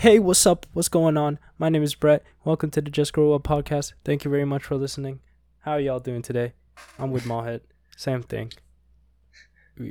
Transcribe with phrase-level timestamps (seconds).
[0.00, 0.66] Hey, what's up?
[0.72, 1.38] What's going on?
[1.58, 2.22] My name is Brett.
[2.44, 3.92] Welcome to the Just Grow Up podcast.
[4.04, 5.20] Thank you very much for listening.
[5.60, 6.54] How are y'all doing today?
[6.98, 7.60] I'm with Mohit.
[7.96, 8.50] Same thing.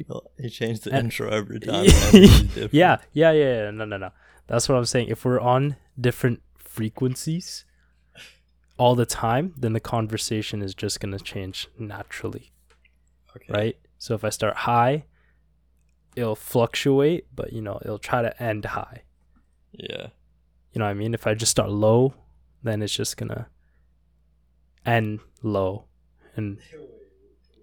[0.07, 1.85] Well, he changed the And- intro every time.
[2.71, 3.71] Yeah, yeah, yeah, yeah.
[3.71, 4.09] No, no, no.
[4.47, 5.09] That's what I'm saying.
[5.09, 7.65] If we're on different frequencies
[8.77, 12.51] all the time, then the conversation is just going to change naturally,
[13.35, 13.45] Okay.
[13.53, 13.77] right?
[13.99, 15.05] So if I start high,
[16.15, 19.03] it'll fluctuate, but you know, it'll try to end high.
[19.71, 20.07] Yeah.
[20.73, 21.13] You know what I mean?
[21.13, 22.13] If I just start low,
[22.63, 23.47] then it's just to
[24.85, 25.85] end low.
[26.35, 26.59] And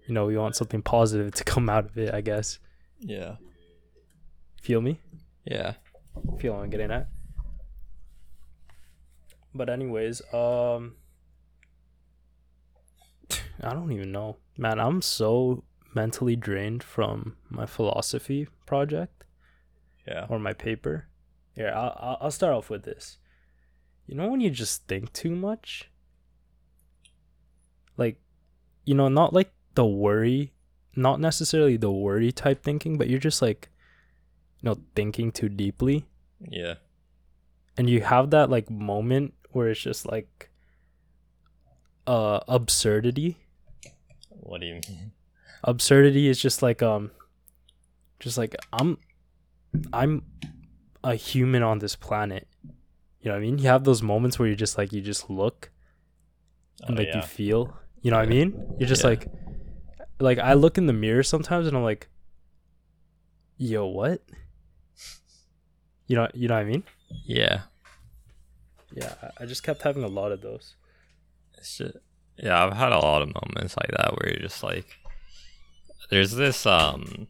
[0.07, 2.59] you know, we want something positive to come out of it, I guess.
[2.99, 3.35] Yeah.
[4.61, 4.99] Feel me?
[5.45, 5.73] Yeah.
[6.39, 7.07] feel what I'm getting at.
[9.53, 10.95] But anyways, um
[13.61, 14.37] I don't even know.
[14.57, 15.63] Man, I'm so
[15.95, 19.23] mentally drained from my philosophy project
[20.07, 20.25] Yeah.
[20.29, 21.07] or my paper.
[21.57, 23.17] Here, I'll I'll- I'll start off with this.
[24.05, 25.89] You know when you just think too much?
[27.97, 28.21] Like
[28.85, 30.53] you know, not like the worry,
[30.95, 33.69] not necessarily the worry type thinking, but you're just like
[34.61, 36.05] you know, thinking too deeply
[36.41, 36.75] Yeah.
[37.77, 40.49] and you have that like moment where it's just like
[42.07, 43.37] uh absurdity
[44.29, 45.11] What do you mean?
[45.63, 47.11] absurdity is just like um
[48.19, 48.97] just like i'm
[49.93, 50.23] i'm
[51.03, 52.47] a human on this planet
[53.21, 55.29] you know what i mean you have those moments where you just like you just
[55.29, 55.69] look
[56.83, 57.17] Oh, and like yeah.
[57.17, 59.09] you feel you know what i mean you're just Yeah.
[59.09, 59.27] like
[60.19, 62.07] like i look in the mirror sometimes and i'm like
[63.57, 64.21] yo what
[66.07, 66.83] you know you know what i mean
[67.25, 67.61] yeah.
[68.93, 70.75] yeah I- i just kept having a lot of those
[71.57, 71.97] It's just,
[72.37, 74.85] yeah, I've had a lot of moments like that where you're just like,
[76.11, 77.27] there's this um,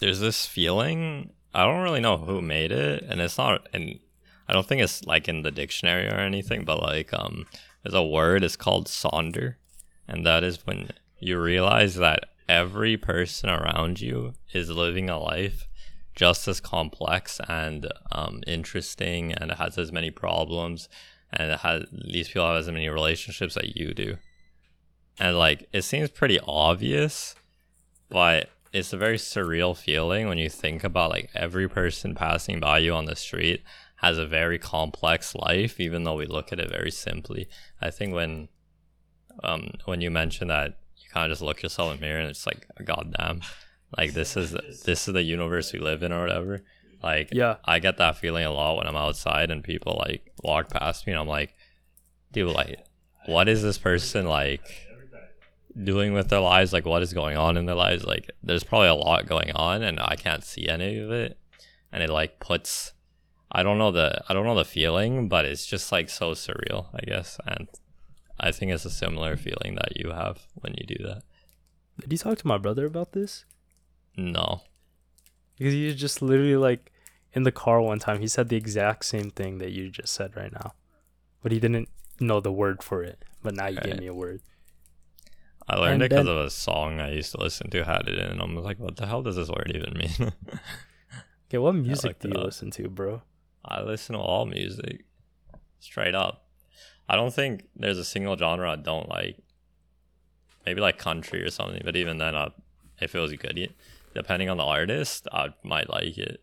[0.00, 1.34] there's this feeling.
[1.54, 3.98] I don't really know who made it, and it's not, and
[4.48, 7.46] I don't think it's like in the dictionary or anything, but like um,
[7.82, 8.44] there's a word.
[8.44, 9.56] It's called sonder,
[10.06, 15.66] and that is when you realize that every person around you is living a life
[16.14, 20.88] just as complex and um, interesting, and it has as many problems
[21.32, 24.16] and it has these people have as many relationships that you do
[25.18, 27.34] and like it seems pretty obvious
[28.08, 32.78] but it's a very surreal feeling when you think about like every person passing by
[32.78, 33.62] you on the street
[33.96, 37.48] has a very complex life even though we look at it very simply.
[37.80, 38.48] I think when
[39.42, 42.30] um when you mention that you kind of just look yourself in the mirror and
[42.30, 43.40] it's like god damn
[43.96, 44.52] like this is
[44.84, 46.62] this is the universe we live in or whatever.
[47.02, 47.56] Like yeah.
[47.64, 51.12] I get that feeling a lot when I'm outside and people like walk past me
[51.12, 51.54] and I'm like,
[52.32, 52.84] dude, like,
[53.26, 54.62] what is this person like
[55.82, 56.72] doing with their lives?
[56.72, 58.04] Like, what is going on in their lives?
[58.04, 61.38] Like, there's probably a lot going on and I can't see any of it.
[61.92, 62.92] And it like puts,
[63.50, 66.86] I don't know the, I don't know the feeling, but it's just like so surreal,
[66.94, 67.38] I guess.
[67.46, 67.68] And
[68.38, 71.22] I think it's a similar feeling that you have when you do that.
[72.00, 73.44] did you talk to my brother about this
[74.16, 74.62] No.
[75.56, 76.92] Because he was just literally like
[77.32, 80.36] in the car one time, he said the exact same thing that you just said
[80.36, 80.74] right now,
[81.42, 81.88] but he didn't
[82.20, 83.24] know the word for it.
[83.42, 84.40] But now you gave me a word.
[85.68, 88.18] I learned And it because of a song I used to listen to had it
[88.18, 90.32] in, and I'm like, what the hell does this word even mean?
[91.48, 92.44] Okay, what music do you up.
[92.44, 93.22] listen to, bro?
[93.64, 95.06] I listen to all music,
[95.80, 96.46] straight up.
[97.08, 99.38] I don't think there's a single genre I don't like.
[100.66, 102.50] Maybe like country or something, but even then, I,
[103.00, 103.72] if it was good,
[104.12, 106.42] depending on the artist, I might like it.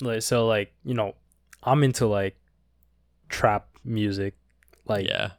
[0.00, 1.16] Like so, like you know,
[1.62, 2.38] I'm into like
[3.28, 4.34] trap music,
[4.86, 5.32] like yeah,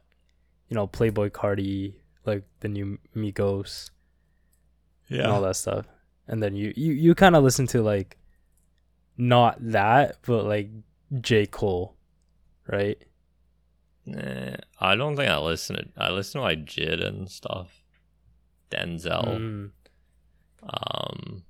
[0.70, 1.94] you know, Playboi Carti,
[2.24, 3.90] like the new Migos
[5.10, 5.86] and all that stuff.
[6.26, 8.16] And then you you you kind of listen to like
[9.18, 10.70] not that, but like
[11.20, 11.96] J Cole,
[12.66, 12.98] right?
[14.06, 15.86] Nah, I don't think I listen to.
[15.96, 17.82] I listen to like Jid and stuff.
[18.70, 19.26] Denzel.
[19.26, 19.70] Mm.
[20.62, 21.42] Um,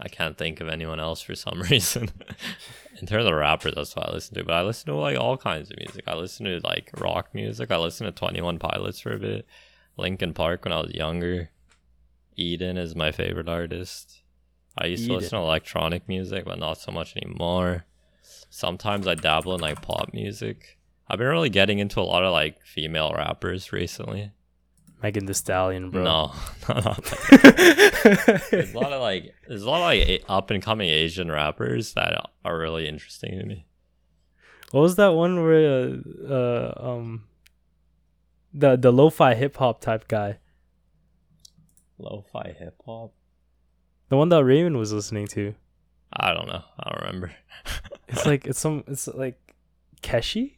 [0.00, 2.10] I can't think of anyone else for some reason.
[3.00, 4.44] In terms of rappers, that's what I listen to.
[4.44, 6.04] But I listen to like all kinds of music.
[6.06, 7.70] I listen to like rock music.
[7.70, 9.46] I listened to Twenty One Pilots for a bit.
[9.96, 11.50] Linkin Park when I was younger.
[12.36, 14.22] Eden is my favorite artist.
[14.76, 17.84] I used to listen to electronic music, but not so much anymore.
[18.50, 20.78] Sometimes I dabble in like pop music.
[21.08, 24.32] I've been really getting into a lot of like female rappers recently.
[25.04, 26.02] Megan Thee Stallion, bro.
[26.02, 26.32] No,
[26.68, 27.04] not
[28.50, 31.92] there's a lot of like there's a lot of like up and coming Asian rappers
[31.92, 33.66] that are really interesting to me.
[34.70, 35.90] what was that one where
[36.26, 37.24] uh, uh um
[38.54, 40.38] the the lo-fi hip hop type guy,
[41.98, 43.12] Lo-fi hip hop.
[44.08, 45.54] the one that Raymond was listening to?
[46.14, 46.62] I don't know.
[46.80, 47.32] I don't remember.
[48.08, 49.38] It's like it's some it's like
[50.02, 50.56] Keshi?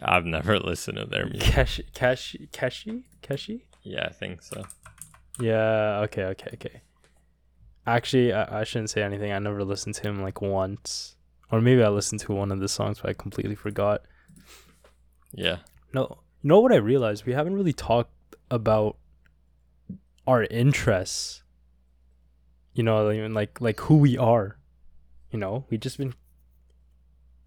[0.00, 1.52] I've never listened to their music.
[1.52, 3.02] Keshi Keshi Keshi?
[3.22, 3.62] Keshi?
[3.82, 4.62] Yeah, I think so.
[5.40, 6.80] Yeah, okay, okay, okay.
[7.86, 9.32] Actually, I, I shouldn't say anything.
[9.32, 11.16] I never listened to him like once.
[11.50, 14.02] Or maybe I listened to one of the songs but I completely forgot.
[15.32, 15.58] Yeah.
[15.92, 17.26] No, you know what I realized?
[17.26, 18.96] We haven't really talked about
[20.26, 21.42] our interests.
[22.74, 24.58] You know, like like, like who we are.
[25.30, 26.14] You know, we've just been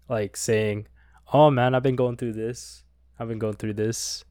[0.08, 0.86] like saying,
[1.32, 2.84] "Oh man, I've been going through this.
[3.18, 4.24] I've been going through this,"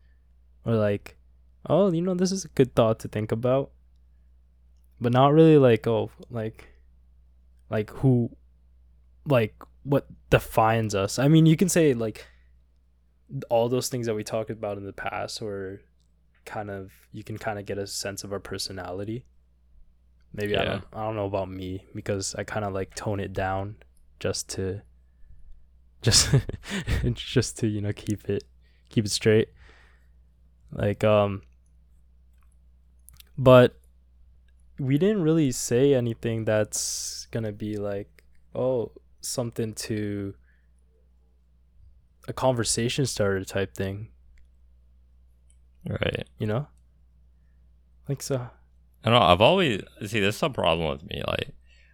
[0.66, 1.18] or like,
[1.70, 3.72] "Oh, you know, this is a good thought to think about,"
[5.00, 6.70] but not really like, "Oh, like,
[7.70, 8.36] like who,
[9.26, 12.26] like what defines us." I mean, you can say like
[13.50, 15.82] all those things that we talked about in the past or
[16.46, 19.26] kind of you can kind of get a sense of our personality.
[20.34, 23.32] Maybe i don't i don't know about me because i kind of like tone it
[23.32, 23.78] down
[24.20, 24.82] just to
[26.02, 26.30] just
[27.14, 28.44] just to you know keep it
[28.90, 29.50] keep it straight.
[30.72, 31.42] Like um
[33.38, 33.80] but
[34.80, 38.24] we didn't really say anything that's gonna be like
[38.54, 38.92] oh
[39.22, 40.34] something to
[42.28, 44.10] a conversation starter type thing
[45.88, 46.28] Right.
[46.40, 46.68] you know
[48.10, 48.50] like so
[49.06, 49.26] I don't know.
[49.28, 51.22] I've always see this is a problem with me.
[51.28, 51.52] Like,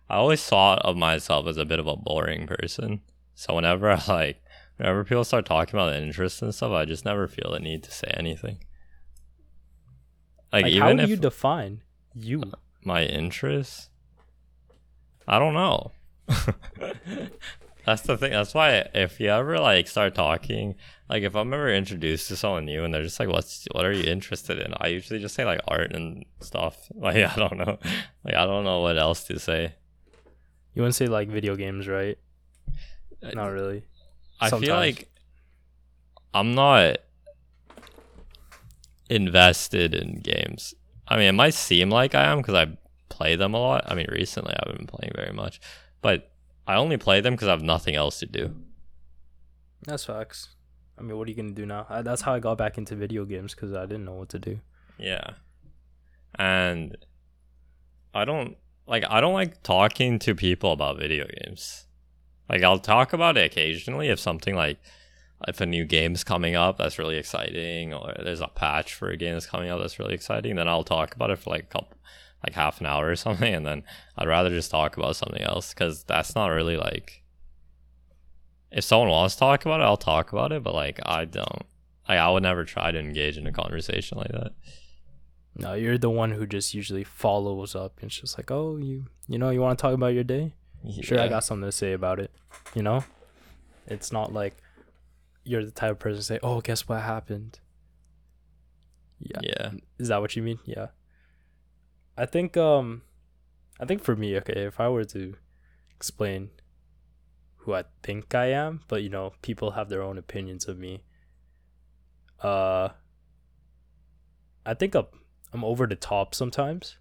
[0.10, 3.02] I always thought of myself as a bit of a boring person.
[3.36, 4.42] So whenever I like,
[4.78, 7.92] whenever people start talking about interests and stuff, I just never feel the need to
[7.92, 8.64] say anything.
[10.52, 11.82] Like, like, how do you define
[12.14, 12.44] you
[12.84, 13.90] my interests,
[15.28, 15.92] I don't know.
[17.86, 18.32] That's the thing.
[18.32, 20.76] That's why if you ever like start talking,
[21.10, 23.92] like if I'm ever introduced to someone new and they're just like, "What's what are
[23.92, 26.78] you interested in?" I usually just say like art and stuff.
[26.96, 27.80] Like I don't know,
[28.24, 29.74] like I don't know what else to say.
[30.76, 32.18] you wouldn't say like video games right
[33.24, 33.84] Uh, not really
[34.40, 35.10] I feel like
[36.34, 36.98] I'm not
[39.12, 40.74] invested in games.
[41.08, 42.78] I mean, it might seem like I am because I
[43.10, 43.84] play them a lot.
[43.86, 45.60] I mean, recently I haven't been playing very much,
[46.02, 46.32] but
[46.66, 48.56] I only play them because I have nothing else to do.
[49.84, 50.50] that's facts
[50.98, 52.96] i mean what are you gonna do now I, that's how i got back into
[52.96, 54.60] video games because i didn't know what to do
[55.00, 55.32] Yeah.
[56.36, 56.96] And
[58.14, 58.58] I don't
[58.88, 61.88] like I don't like talking to people about video games.
[62.50, 64.78] Like I'll talk about it occasionally if something like
[65.48, 69.18] if a new game's coming up that's really exciting or there's a patch for a
[69.18, 71.68] game that's coming up that's really exciting, then I'll talk about it for like a
[71.68, 71.98] couple
[72.44, 73.84] like half an hour or something and then
[74.18, 77.24] I'd rather just talk about something else cuz that's not really like
[78.72, 81.66] if someone wants to talk about it, I'll talk about it, but like I don't
[82.08, 84.54] like I would never try to engage in a conversation like that.
[85.56, 89.06] no you're the one who just usually follows up and it's just like oh you
[89.28, 90.54] you know you want to talk about your day?
[91.02, 92.32] Sure i got something to say about it
[92.74, 93.04] you know?
[93.88, 94.56] It's not like
[95.44, 97.60] you're the type of person to say oh guess what happened?
[99.20, 99.40] Yeah.
[99.42, 99.72] Yeah.
[100.00, 100.60] is that what you mean?
[100.66, 100.88] Yeah.
[102.18, 103.04] I think um
[103.80, 105.34] i think for me okay if i were to
[105.96, 106.50] explain
[107.58, 111.04] who i think i am but you know people have their own opinions of me
[112.44, 112.90] uh
[114.66, 115.08] i think i'm,
[115.52, 116.98] I'm over the top sometimes.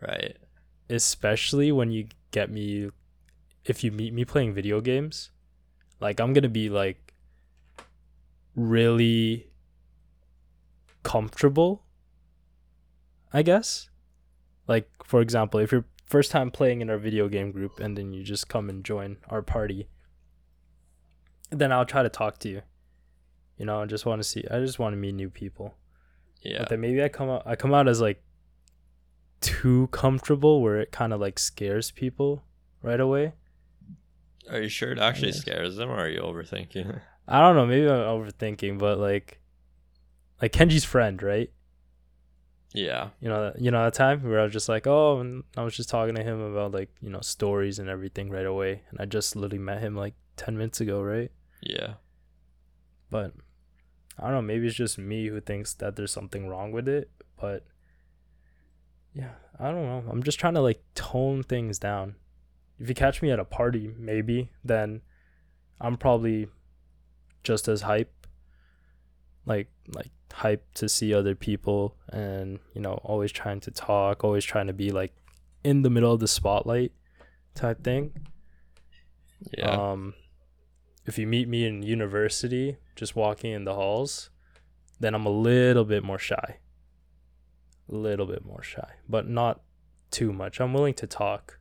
[0.00, 0.36] Right.
[0.90, 2.90] especially when you get me
[3.64, 5.30] if you meet me playing video games
[6.02, 7.14] like i'm gonna be like
[8.54, 9.48] really
[11.02, 11.82] comfortable
[13.32, 13.88] i guess
[14.68, 18.12] like for example if you're first time playing in our video game group and then
[18.12, 19.88] you just come and join our party
[21.50, 22.62] then i'll try to talk to you
[23.56, 25.74] you know i just want to see i just want to meet new people
[26.42, 26.58] Yeah.
[26.58, 28.22] but then maybe I come out I come out as like
[29.40, 32.42] too comfortable where it kind of like scares people
[32.82, 33.32] right away.
[34.50, 37.00] Are you sure it actually scares them or are you overthinking?
[37.28, 39.38] I don't know, maybe I'm overthinking, but like
[40.40, 41.50] like Kenji's friend, right?
[42.74, 43.10] yeah.
[43.20, 45.62] You know, that- you know that time where I was just like, "Oh, and I
[45.62, 48.98] was just talking to him about like, you know, stories and everything right away." And
[48.98, 51.30] I just literally met him like 10 minutes ago, right?
[51.60, 51.94] Yeah.
[53.10, 53.34] But
[54.18, 57.10] I don't know, maybe it's just me who thinks that there's something wrong with it,
[57.38, 57.66] but
[59.14, 60.04] yeah, I don't know.
[60.10, 62.16] I'm just trying to like tone things down.
[62.78, 65.02] If you catch me at a party, maybe, then
[65.80, 66.48] I'm probably
[67.44, 68.12] just as hype.
[69.44, 74.44] Like like hype to see other people and, you know, always trying to talk, always
[74.44, 75.12] trying to be like
[75.64, 76.92] in the middle of the spotlight
[77.54, 78.12] type thing.
[79.56, 79.70] Yeah.
[79.70, 80.14] Um,
[81.06, 84.30] if you meet me in university, just walking in the halls,
[85.00, 86.58] then I'm a little bit more shy.
[87.88, 89.60] A little bit more shy, but not
[90.10, 90.60] too much.
[90.60, 91.58] I'm willing to talk,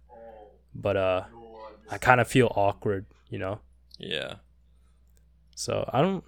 [0.73, 1.23] but uh
[1.89, 3.59] I kind of feel awkward, you know.
[3.99, 4.35] Yeah.
[5.55, 6.23] So I don't.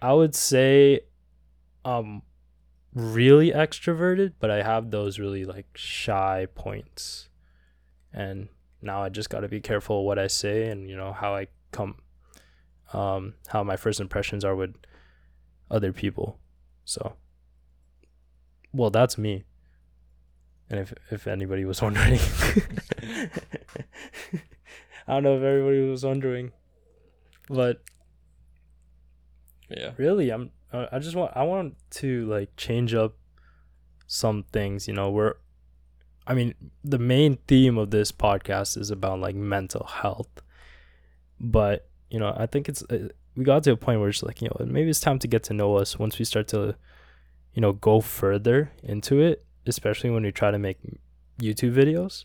[0.00, 1.00] I would say,
[1.84, 2.22] um,
[2.94, 7.28] really extroverted, but I have those really like shy points,
[8.12, 8.48] and
[8.80, 11.48] now I just got to be careful what I say and you know how I
[11.70, 11.96] come,
[12.92, 14.74] um, how my first impressions are with
[15.70, 16.38] other people.
[16.84, 17.14] So,
[18.72, 19.44] well, that's me.
[20.70, 22.18] And if if anybody was wondering,
[25.06, 26.52] I don't know if everybody was wondering,
[27.48, 27.82] but
[29.70, 29.92] Yeah.
[29.96, 33.14] really i'm i just want i want to like change up
[34.06, 35.36] some things you know where
[36.26, 36.54] i mean
[36.84, 40.28] the main theme of this podcast is about like mental health
[41.40, 44.42] but you know i think it's uh, we got to a point where it's like
[44.42, 46.74] you know maybe it's time to get to know us once we start to
[47.54, 50.78] you know go further into it especially when we try to make
[51.40, 52.24] youtube videos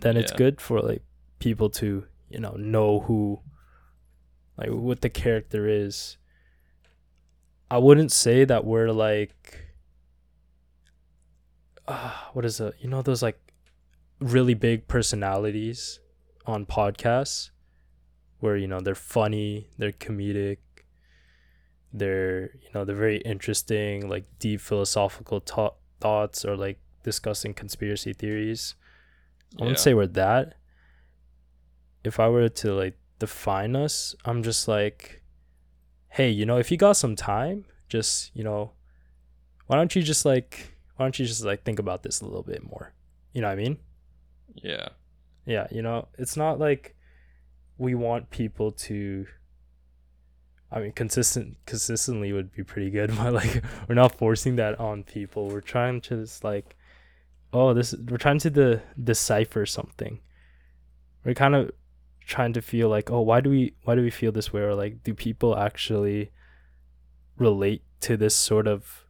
[0.00, 0.38] then it's Yeah.
[0.38, 1.02] good for like
[1.38, 3.40] people to you know know who
[4.56, 6.16] like what the character is
[7.70, 9.66] i wouldn't say that we're like
[11.88, 13.38] uh, what is it you know those like
[14.20, 15.98] really big personalities
[16.46, 17.50] on podcasts
[18.40, 20.58] where you know they're funny they're comedic
[21.92, 28.12] they're you know they're very interesting like deep philosophical thought thoughts or like discussing conspiracy
[28.12, 28.74] theories
[29.58, 29.82] i wouldn't Yeah.
[29.82, 30.54] say we're that
[32.04, 35.22] if i were to like define us i'm just like
[36.08, 38.72] hey you know if you got some time just you know
[39.66, 42.42] why don't you just like why don't you just like think about this a little
[42.42, 42.92] bit more
[43.32, 43.78] you know what i mean
[44.54, 44.88] Yeah.
[45.46, 46.96] yeah you know it's not like
[47.78, 49.26] we want people to
[50.70, 55.02] i mean consistent consistently would be pretty good but like we're not forcing that on
[55.04, 56.76] people we're trying to just like
[57.52, 60.20] oh this we're trying to de- decipher something
[61.24, 61.70] we're kind of
[62.26, 64.74] trying to feel like oh why do we why do we feel this way or
[64.74, 66.30] like do people actually
[67.36, 69.04] relate to this sort of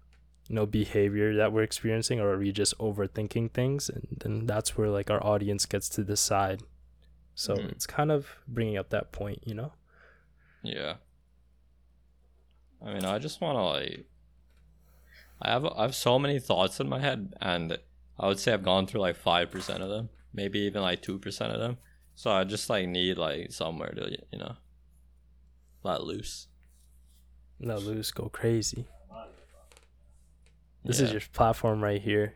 [0.49, 4.77] you know behavior that we're experiencing or are we just overthinking things and then that's
[4.77, 6.63] where like our audience gets to decide
[7.35, 7.71] so Mhm.
[7.73, 9.73] it's kind of bringing up that point you know
[10.63, 10.95] Yeah.
[12.85, 14.07] I mean, I just want to like.
[15.41, 17.79] I have I have so many thoughts in my head, and
[18.23, 21.19] I would say I've gone through like five percent of them, maybe even like two
[21.19, 21.77] percent of them.
[22.15, 24.57] So I just like need like somewhere to you know
[25.83, 26.47] let loose.
[27.61, 28.87] let loose go crazy
[30.85, 32.35] this is your platform right here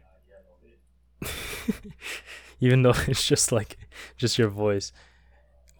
[2.61, 3.77] even though it's just like
[4.17, 4.93] just your voice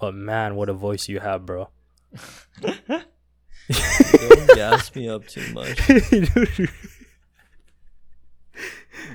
[0.01, 1.69] but man what a voice you have bro
[3.69, 5.81] Don't gas me up too much.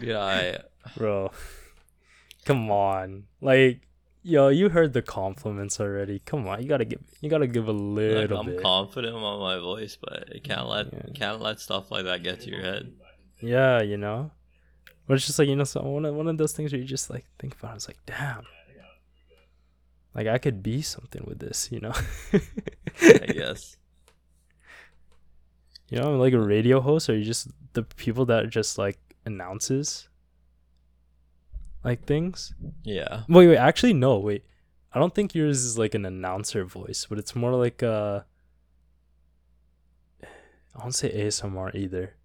[0.02, 0.58] Yeah, I
[0.98, 1.32] bro.
[2.46, 3.26] Come on.
[3.42, 3.82] Like
[4.24, 6.20] yo you heard the compliments already.
[6.26, 8.62] Come on you gotta give you gotta give a like, little I'm bit.
[8.62, 11.02] confident on my voice, but it can't let Yeah.
[11.16, 12.92] can't let stuff like that get to your head.
[13.42, 14.32] yeah you know?
[15.08, 16.88] But it's just like you know so one of, one of those things where you
[16.88, 18.44] just like think about it, it's like damn.
[20.14, 21.94] Like i could be something with this you know?
[23.02, 23.78] I guess.
[25.90, 30.08] you know like a radio host or you just the people that just like announces
[31.84, 33.24] like things Yeah.
[33.28, 33.58] Wait, wait.
[33.58, 34.18] Actually, no.
[34.20, 34.46] Wait.
[34.94, 38.26] I don't think yours is like an announcer voice, but it's more like a.
[40.24, 42.16] I won't say ASMR either.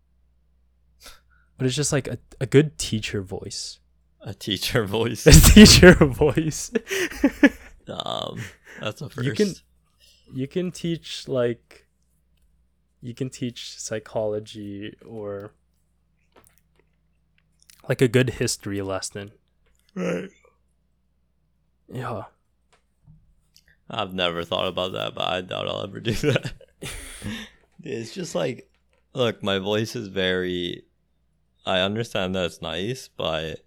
[1.59, 3.79] But it's just like a, a good teacher voice.
[4.21, 5.27] A teacher voice.
[5.27, 6.71] A teacher voice.
[7.89, 8.41] Um,
[8.81, 9.25] that's a first.
[9.25, 9.55] You can-
[10.35, 11.87] you can teach like.
[13.01, 15.53] You can teach psychology or.
[17.89, 19.31] Like a good history lesson.
[19.97, 20.29] Right.
[21.93, 22.25] Yeah.
[23.89, 26.53] I've never thought about that, but I doubt I'll ever do that.
[27.83, 28.69] it's just like,
[29.15, 30.83] look, my voice is very.
[31.65, 33.61] I understand that it's nice, but.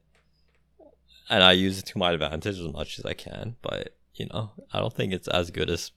[1.32, 4.52] And I use it to my advantage as much as I can, but, you know,
[4.74, 5.92] I don't think it's as good as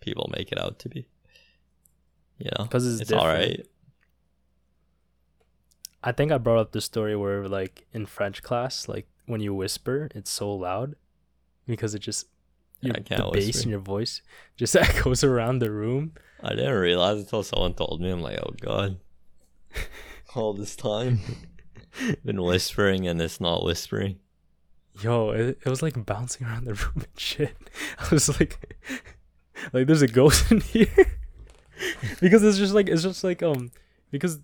[0.00, 1.06] people make it out to be.
[2.38, 2.66] You know?
[2.66, 3.58] 'Cause it's it's all different.
[3.58, 3.66] right.
[6.02, 9.54] I think I brought up the story where like in French class, like when you
[9.54, 10.94] whisper, it's so loud
[11.66, 12.26] because it just
[12.80, 14.22] your, the bass in your voice
[14.56, 16.12] just echoes around the room.
[16.42, 18.10] I didn't realize until someone told me.
[18.10, 18.98] I'm like, oh god,
[20.34, 21.20] all this time
[22.24, 24.18] been whispering and it's not whispering.
[25.00, 27.56] Yo, it, it was like bouncing around the room and shit.
[27.98, 28.76] I was like,
[29.72, 31.18] like there's a ghost in here
[32.20, 33.70] because it's just like it's just like um
[34.10, 34.40] because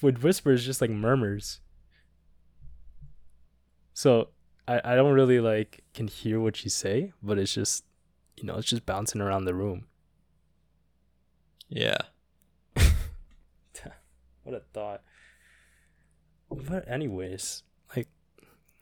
[0.00, 1.60] with whisper it's just like murmurs.
[4.00, 4.30] So
[4.66, 7.84] I, I don't really like can hear what you say, but it's just
[8.34, 9.88] you know, it's just bouncing around the room.
[11.68, 11.98] Yeah.
[14.42, 15.02] What a thought.
[16.50, 17.62] But anyways,
[17.94, 18.08] like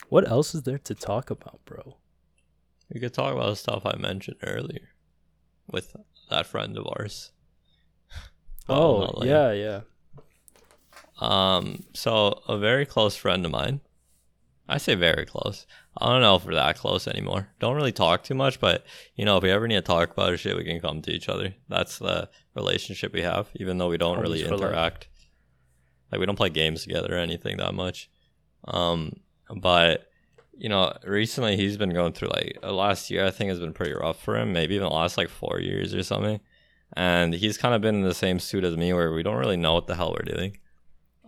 [0.09, 1.97] what else is there to talk about, bro?
[2.89, 4.91] We could talk about the stuff I mentioned earlier
[5.69, 5.97] with
[6.31, 7.33] that friend of ours.
[8.69, 9.81] Oh, yeah, yeah.
[11.19, 13.81] Um, so a very close friend of mine.
[14.69, 15.67] I say very close.
[15.97, 17.49] I don't know if we're that close anymore.
[17.59, 18.85] Don't really talk too much, but
[19.17, 21.29] you know, if we ever need to talk about shit, we can come to each
[21.29, 21.55] other.
[21.69, 25.09] That's the relationship we have, even though we don't really interact.
[26.13, 28.11] Like we don't play games together or anything that much.
[28.65, 29.21] Um,
[29.57, 30.09] but
[30.57, 33.25] you know, recently he's been going through like uh, last year.
[33.25, 34.53] I think has been pretty rough for him.
[34.53, 36.41] Maybe even the last like four years or something.
[36.95, 39.57] And he's kind of been in the same suit as me, where we don't really
[39.57, 40.59] know what the hell we're doing.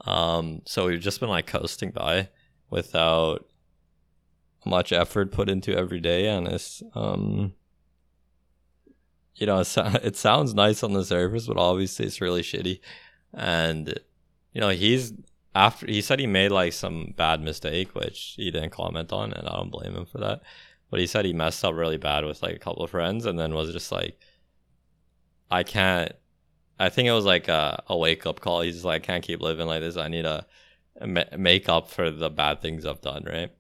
[0.04, 2.28] Um, so we've just been like coasting by
[2.70, 3.46] without
[4.64, 7.52] much effort put into every day, and it's um,
[9.34, 12.80] you know, it, sou- it sounds nice on the surface, but obviously it's really shitty.
[13.34, 13.98] And
[14.52, 15.12] you know, he's
[15.54, 19.48] after he said he made like some bad mistake, which he didn't comment on, and
[19.48, 20.42] I don't blame him for that.
[20.90, 23.38] But he said he messed up really bad with like a couple of friends, and
[23.38, 24.18] then was just like,
[25.50, 26.12] I can't.
[26.78, 28.62] I think it was like a, a wake up call.
[28.62, 29.98] He's like, I can't keep living like this.
[29.98, 30.46] I need to
[31.04, 33.50] ma- make up for the bad things I've done, right?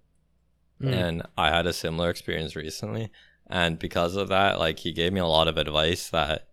[0.80, 0.92] Mm.
[0.94, 3.10] And I had a similar experience recently,
[3.46, 6.48] and because of that, like he gave me a lot of advice that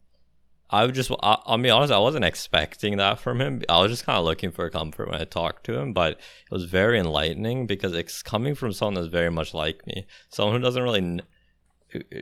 [0.70, 1.12] I would just.
[1.24, 3.62] I, I'll be honest, I wasn't expecting that from him.
[3.70, 6.52] I was just kind of looking for comfort when I talked to him, but it
[6.52, 10.62] was very enlightening because it's coming from someone that's very much like me, someone who
[10.62, 11.00] doesn't really.
[11.02, 11.22] kn-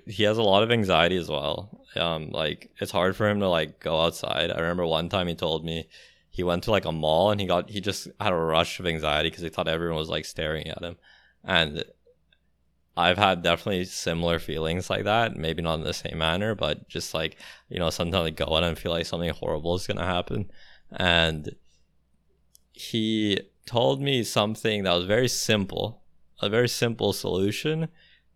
[0.05, 1.81] He has a lot of anxiety as well.
[1.95, 4.51] Um, like it's hard for him to like go outside.
[4.51, 5.87] I remember one time he told me
[6.35, 8.85] he went to like a mall and he got he just had a rush of
[8.85, 10.97] anxiety because he thought everyone was like staring at him,
[11.45, 11.85] and
[12.97, 15.37] I've had definitely similar feelings like that.
[15.37, 17.37] Maybe not in the same manner, but just like
[17.69, 20.51] you know, sometimes I go out and feel like something horrible is gonna happen,
[20.91, 21.55] and
[22.73, 26.01] he told me something that was very simple,
[26.41, 27.87] a very simple solution,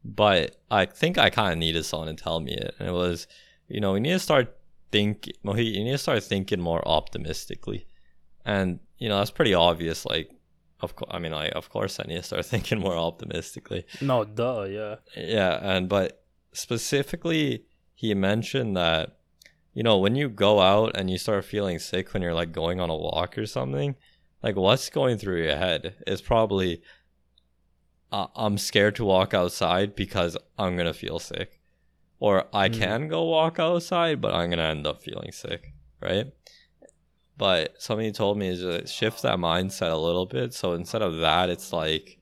[0.05, 3.27] but I think I kind of needed someone to tell me it, and it was,
[3.67, 4.55] you know, we need to start
[4.91, 7.87] think, Mohit, you need to start thinking more optimistically,
[8.45, 10.05] and you know that's pretty obvious.
[10.05, 10.31] Like,
[10.81, 13.85] of course, I mean, I of course I need to start thinking more optimistically.
[14.01, 14.95] No, duh, yeah.
[15.15, 16.23] Yeah, and but
[16.53, 19.17] specifically, he mentioned that
[19.73, 22.79] you know when you go out and you start feeling sick when you're like going
[22.79, 23.95] on a walk or something,
[24.41, 26.81] like what's going through your head is probably
[28.11, 31.58] uh, I'm scared to walk outside because I'm gonna feel sick,
[32.19, 32.73] or I Mm.
[32.79, 36.27] can go walk outside, but I'm gonna end up feeling sick, right?
[37.37, 40.53] But somebody told me is to shift that mindset a little bit.
[40.53, 42.19] So instead of that, it's like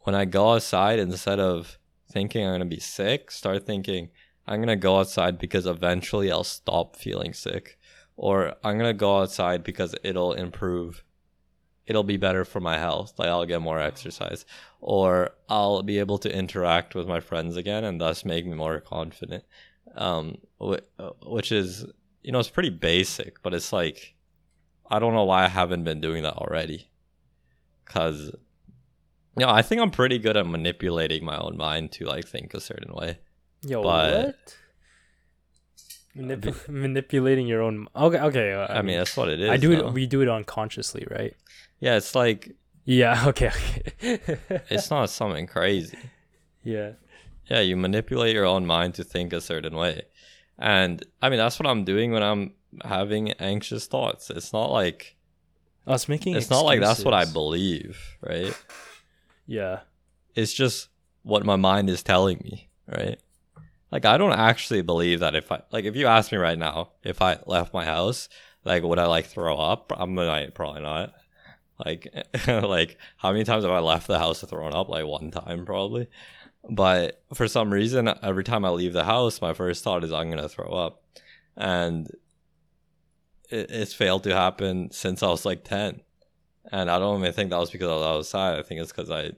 [0.00, 1.78] when I go outside, instead of
[2.10, 4.10] thinking I'm gonna be sick, start thinking
[4.46, 7.78] I'm gonna go outside because eventually I'll stop feeling sick,
[8.16, 11.04] or I'm gonna go outside because it'll improve.
[11.88, 13.18] It'll be better for my health.
[13.18, 14.44] Like I'll get more exercise,
[14.80, 18.78] or I'll be able to interact with my friends again, and thus make me more
[18.80, 19.44] confident.
[19.96, 21.86] Um, which is
[22.22, 24.14] you know it's pretty basic, but it's like
[24.90, 26.90] I don't know why I haven't been doing that already,
[27.84, 28.30] because
[29.36, 32.54] you know, I think I'm pretty good at manipulating my own mind to like think
[32.54, 33.18] a certain way.
[33.62, 34.56] Yo, But- what?
[36.18, 37.86] Manip- manipulating your own.
[37.94, 38.52] Okay, okay.
[38.52, 39.50] uh, I, mean, that's what it is.
[39.50, 39.92] I do it.
[39.92, 41.34] We do it unconsciously, right?
[41.80, 42.54] yeah, it's like
[42.84, 43.24] Yeah.
[43.28, 43.52] Okay.
[44.02, 44.38] Okay.
[44.68, 45.98] it's not something crazy.
[46.64, 46.92] yeah.
[47.48, 50.02] Yeah, you manipulate your own mind to think a certain way.
[50.58, 52.52] And I mean, that's what I'm doing when I'm
[52.84, 54.28] having anxious thoughts.
[54.28, 55.16] It's not like
[55.86, 56.36] Us making.
[56.36, 58.54] it's not like that's what I believe, right?
[59.46, 59.80] Yeah.
[60.34, 60.88] It's just
[61.22, 63.18] what my mind is telling me, right?
[63.90, 66.90] Like I don't actually believe that if I like if you ask me right now
[67.02, 68.28] if I left my house,
[68.64, 69.92] like would I like throw up?
[69.96, 71.14] I'm like probably not.
[71.84, 72.08] Like
[72.46, 74.88] like how many times have I left the house to throw up?
[74.88, 76.08] Like one time probably.
[76.68, 80.28] But for some reason every time I leave the house, my first thought is I'm
[80.28, 81.02] gonna throw up.
[81.56, 82.08] And
[83.50, 86.02] it, it's failed to happen since I was like ten.
[86.70, 88.58] And I don't even think that was because I was outside.
[88.58, 89.32] I think it's because I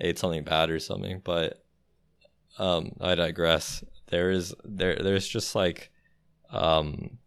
[0.00, 1.20] ate something bad or something.
[1.24, 1.61] But
[2.58, 3.82] um, I digress.
[4.08, 5.90] There is there there's just like
[6.50, 7.18] um,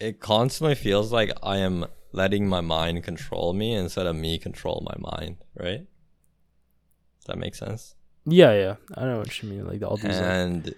[0.00, 4.86] it constantly feels like I am letting my mind control me instead of me control
[4.86, 5.36] my mind.
[5.58, 5.86] Right?
[7.18, 7.94] Does that make sense?
[8.24, 8.52] Yeah.
[8.52, 8.76] Yeah.
[8.96, 9.66] I know what you mean.
[9.66, 10.18] Like all these.
[10.18, 10.74] Like, and you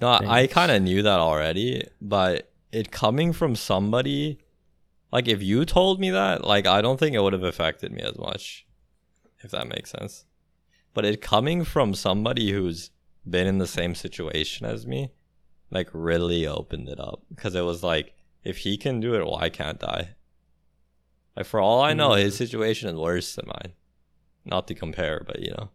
[0.00, 4.38] know I, I kind of knew that already but it coming from somebody
[5.12, 8.00] like if you told me that like i don't think it would have affected me
[8.00, 8.66] as much
[9.42, 10.24] if that makes sense.
[10.94, 12.90] But it coming from somebody who's
[13.28, 15.10] been in the same situation as me,
[15.70, 19.48] like really opened it up because it was like, if he can do it, why
[19.48, 20.10] can't I?
[21.36, 22.38] Like for all I know, his Mm.
[22.38, 23.72] situation is worse than mine.
[24.44, 25.70] Not to compare, but you know,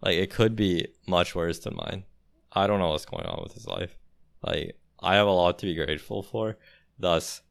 [0.00, 2.04] like it could be much worse than mine.
[2.52, 3.96] I don't know what's going on with his life.
[4.42, 6.56] Like I have a lot to be grateful for.
[6.98, 7.42] Thus,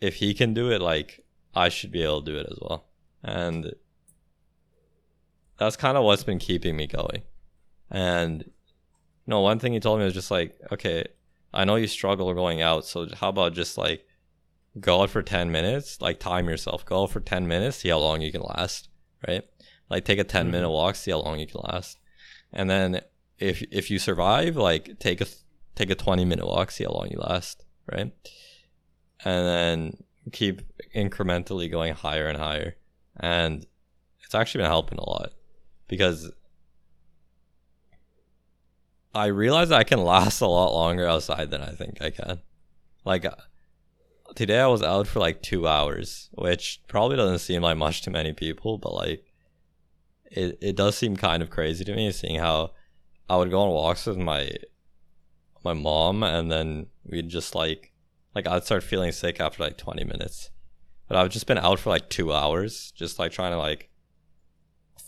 [0.00, 1.24] if he can do it, like
[1.54, 2.84] I should be able to do it as well.
[3.24, 3.74] And
[5.58, 7.22] that's kind of what's been keeping me going.
[7.90, 11.04] And you know, one thing he told me was just like, okay,
[11.52, 14.06] I know you struggle going out, so how about just like
[14.80, 17.98] go out for 10 minutes, like time yourself, go out for 10 minutes, see how
[17.98, 18.88] long you can last,
[19.26, 19.42] right?
[19.90, 20.52] Like take a 10 mm-hmm.
[20.52, 21.98] minute walk, see how long you can last.
[22.52, 23.00] And then
[23.38, 25.26] if if you survive, like take a
[25.74, 28.12] take a 20 minute walk, see how long you last, right?
[29.24, 29.96] And then
[30.32, 30.62] keep
[30.94, 32.76] incrementally going higher and higher.
[33.18, 33.66] And
[34.22, 35.32] it's actually been helping a lot
[35.88, 36.30] because
[39.14, 42.40] I realize I can last a lot longer outside than I think I can.
[43.04, 43.34] Like uh,
[44.34, 48.10] today I was out for like 2 hours, which probably doesn't seem like much to
[48.10, 49.24] many people, but like
[50.30, 52.72] it it does seem kind of crazy to me seeing how
[53.28, 54.50] I would go on walks with my
[55.64, 57.92] my mom and then we'd just like
[58.34, 60.50] like I'd start feeling sick after like 20 minutes.
[61.08, 63.87] But I've just been out for like 2 hours just like trying to like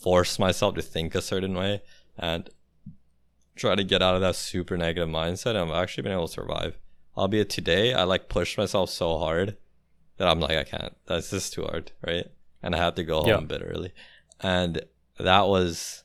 [0.00, 1.82] force myself to think a certain way
[2.18, 2.48] and
[3.56, 6.32] try to get out of that super negative mindset and I've actually been able to
[6.32, 6.78] survive.
[7.16, 9.56] Albeit today I like pushed myself so hard
[10.16, 10.96] that I'm like I can't.
[11.06, 12.26] That's just too hard, right?
[12.62, 13.38] And I had to go home Yeah.
[13.38, 13.92] a bit early.
[14.40, 14.82] And
[15.18, 16.04] that was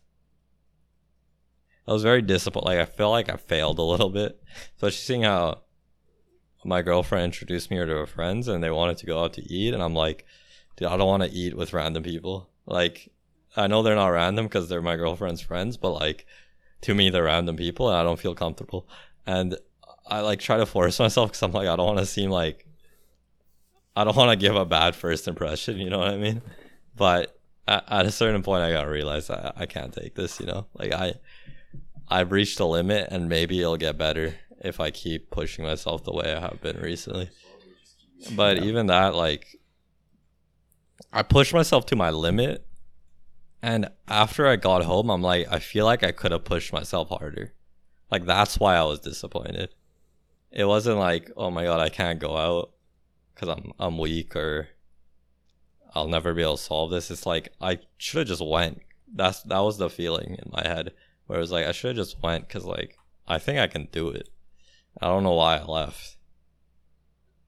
[1.88, 2.66] I was very disappointed.
[2.66, 4.42] Like I feel like I failed a little bit,
[4.76, 5.62] especially seeing how
[6.64, 9.72] my girlfriend introduced me to her friends and they wanted to go out to eat,
[9.74, 10.26] and I'm like,
[10.76, 12.50] dude, I don't want to eat with random people.
[12.66, 13.12] Like,
[13.56, 16.26] I know they're not random because they're my girlfriend's friends, but like,
[16.82, 18.88] to me, they're random people, and I don't feel comfortable.
[19.26, 19.58] And
[20.08, 22.68] I like try to force myself because I'm like, I don't want to seem like,
[23.96, 25.78] I don't want to give a bad first impression.
[25.78, 26.42] You know what I mean?
[26.96, 30.40] But at, at a certain point, I gotta realize I, I can't take this.
[30.40, 31.16] You know, like I.
[32.08, 36.14] I've reached a limit and maybe it'll get better if I keep pushing myself the
[36.14, 37.30] way I have been recently.
[38.36, 39.60] But even that, like,
[41.12, 42.66] I push myself to my limit.
[43.66, 47.10] And after I got home, I'm like, I feel like I could have pushed myself
[47.10, 47.56] harder.
[48.12, 49.70] Like, that's why I was disappointed.
[50.52, 52.74] It wasn't like, oh my God, I can't go out
[53.34, 54.68] because I'm, I'm weak or
[55.96, 57.10] I'll never be able to solve this.
[57.10, 58.84] It's like, I should have just went.
[59.12, 60.92] That's, that was the feeling in my head
[61.26, 62.96] where it was like I should have just went because like
[63.28, 64.30] I think I can do it.
[65.02, 66.18] I don't know why I left,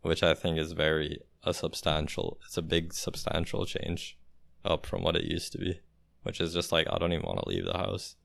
[0.02, 2.40] which I think is very a substantial.
[2.44, 4.18] It's a big substantial change
[4.66, 5.80] up from what it used to be,
[6.28, 8.16] which is just like I don't even want to leave the house.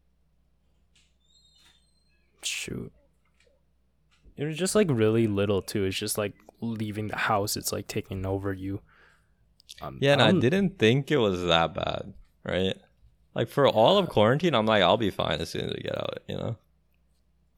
[2.42, 2.92] Shoot.
[4.36, 5.84] It was just like really little too.
[5.84, 7.56] It's just like leaving the house.
[7.56, 8.80] It's like taking over you.
[9.80, 12.12] Um, Yeah, and I don't- didn't think it was that bad,
[12.44, 12.76] right?
[13.34, 15.96] Like for all of quarantine, I'm like I'll be fine as soon as we get
[15.96, 16.56] out, you know.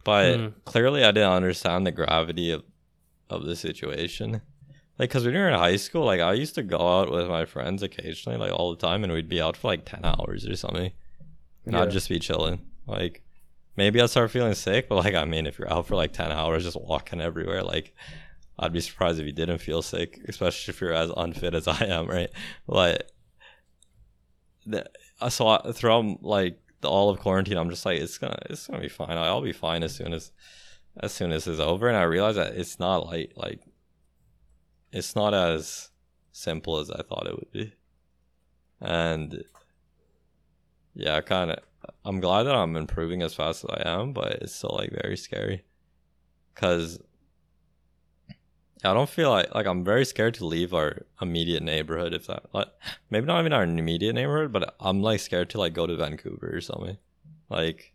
[0.05, 0.53] But Mm.
[0.67, 2.63] clearly, I didn't understand the gravity of
[3.31, 4.43] of the situation.
[4.99, 7.45] Like, cause when you're in high school, like I used to go out with my
[7.45, 10.55] friends occasionally, like all the time, and we'd be out for like ten hours or
[10.57, 10.93] something,
[11.67, 12.61] and I'd just be chilling.
[12.87, 13.23] Like,
[13.77, 16.31] maybe I'd start feeling sick, but like I mean, if you're out for like ten
[16.31, 17.93] hours, just walking everywhere, like
[18.59, 21.87] I'd be surprised if you didn't feel sick, especially if you're as unfit as I
[21.87, 22.31] am, right?
[22.69, 23.03] like
[24.67, 24.89] the,
[25.21, 28.67] uh, so I, throughout like the all of quarantine, I'm just like it's gonna it's
[28.67, 29.17] gonna be fine.
[29.19, 30.31] I'll be fine as soon as
[31.01, 31.89] as soon as it's over.
[31.89, 33.61] And I realized that it's not like like
[34.95, 35.91] it's not as
[36.31, 37.75] simple as I thought it would be.
[38.81, 39.45] And
[40.95, 41.59] yeah, kind of.
[42.05, 45.17] I'm glad that I'm improving as fast as I am, but it's still like very
[45.17, 45.65] scary
[46.55, 46.99] because
[48.85, 52.15] I don't feel like like I'm very scared to leave our immediate neighborhood.
[52.15, 52.69] If that like
[53.11, 56.53] maybe not even our immediate neighborhood, but I'm like scared to like go to Vancouver
[56.55, 56.99] or something.
[57.51, 57.93] Like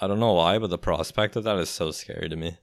[0.00, 2.56] I don't know why, but the prospect of that is so scary to me.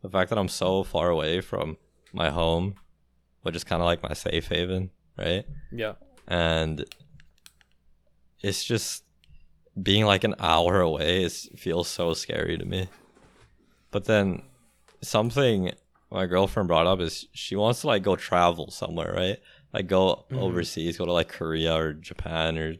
[0.00, 1.76] The fact that I'm so far away from
[2.12, 2.74] my home,
[3.42, 5.44] which is kind of like my safe haven, right?
[5.72, 5.94] Yeah.
[6.26, 6.84] and
[8.40, 9.04] it's just
[9.80, 12.88] being like an hour away is feels so scary to me
[13.90, 14.42] but then
[15.02, 15.72] something
[16.10, 19.38] my girlfriend brought up is she wants to like go travel somewhere right
[19.72, 20.38] like go Mhm.
[20.38, 22.74] overseas go to like korea or japan or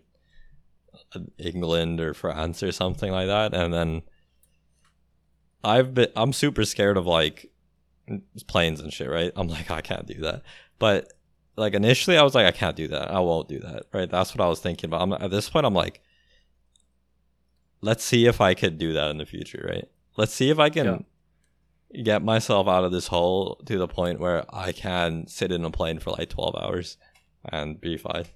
[1.14, 4.02] uh, england or france or something like that and then
[5.64, 7.50] i've been i'm super scared of like
[8.46, 10.42] planes and shit right i'm like i can't do that
[10.78, 11.12] but
[11.58, 13.10] like initially I was like I can't do that.
[13.10, 13.86] I won't do that.
[13.92, 14.10] Right?
[14.10, 14.90] That's what I was thinking.
[14.90, 16.00] But I'm, at this point I'm like,
[17.80, 19.66] let's see if I could do that in the future.
[19.68, 19.88] Right?
[20.16, 21.04] Let's see if I can
[22.04, 25.70] get myself out of this hole to the point where I can sit in a
[25.70, 26.96] plane for like 12 hours
[27.44, 28.26] and be fine.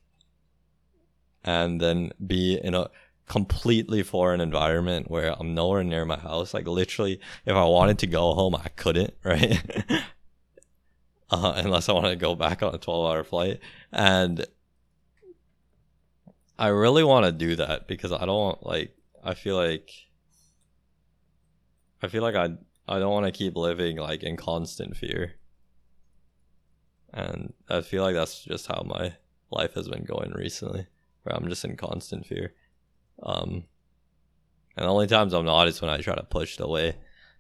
[1.44, 2.88] And then be in a
[3.32, 6.52] completely foreign environment where I'm nowhere near my house.
[6.52, 9.58] Like literally, if I wanted to go home, I couldn't, right?
[11.30, 13.60] uh, unless I wanted to go back on a 12 hour flight.
[13.90, 14.44] And
[16.58, 19.90] I really want to do that because I don't like, I feel like,
[22.02, 22.50] I feel like I
[22.86, 25.36] I don't want to keep living like in constant fear.
[27.14, 29.14] And I feel like that's just how my
[29.50, 30.86] life has been going recently,
[31.22, 32.52] where I'm just in constant fear.
[33.22, 33.64] Um,
[34.76, 36.96] and the only times I'm not is when I try to push it away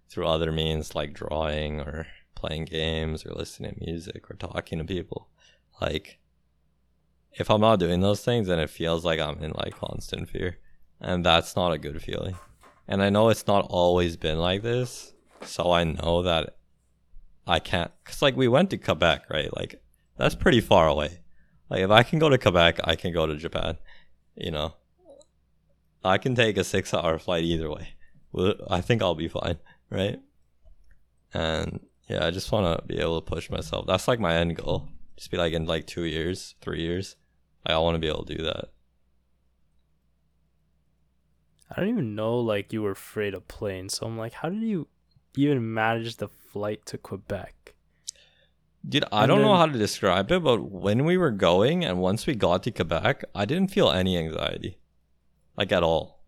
[0.08, 4.84] through other means like drawing or playing games or listening to music or talking to
[4.84, 5.28] people.
[5.80, 6.18] Like,
[7.32, 10.58] if I'm not doing those things, then it feels like I'm in like constant fear.
[11.00, 12.36] And that's not a good feeling.
[12.86, 16.56] And I know it's not always been like this, so I know that
[17.46, 17.90] I can't.
[18.04, 19.54] Cause like we went to Quebec, right?
[19.56, 19.82] Like
[20.16, 21.20] that's pretty far away.
[21.70, 23.78] Like if I can go to Quebec, I can go to Japan.
[24.36, 24.74] You know,
[26.04, 27.88] I can take a six-hour flight either way.
[28.68, 29.58] I think I'll be fine,
[29.90, 30.18] right?
[31.34, 33.86] And yeah, I just want to be able to push myself.
[33.86, 34.88] That's like my end goal.
[35.16, 37.16] Just be like in like two years, three years.
[37.66, 38.70] Like, I want to be able to do that.
[41.70, 43.96] I don't even know like you were afraid of planes.
[43.96, 44.88] So I'm like, how did you
[45.36, 47.74] even manage the flight to Quebec.
[48.86, 51.84] Dude, I and don't then, know how to describe it, but when we were going
[51.84, 54.78] and once we got to Quebec, I didn't feel any anxiety,
[55.56, 56.22] like at all.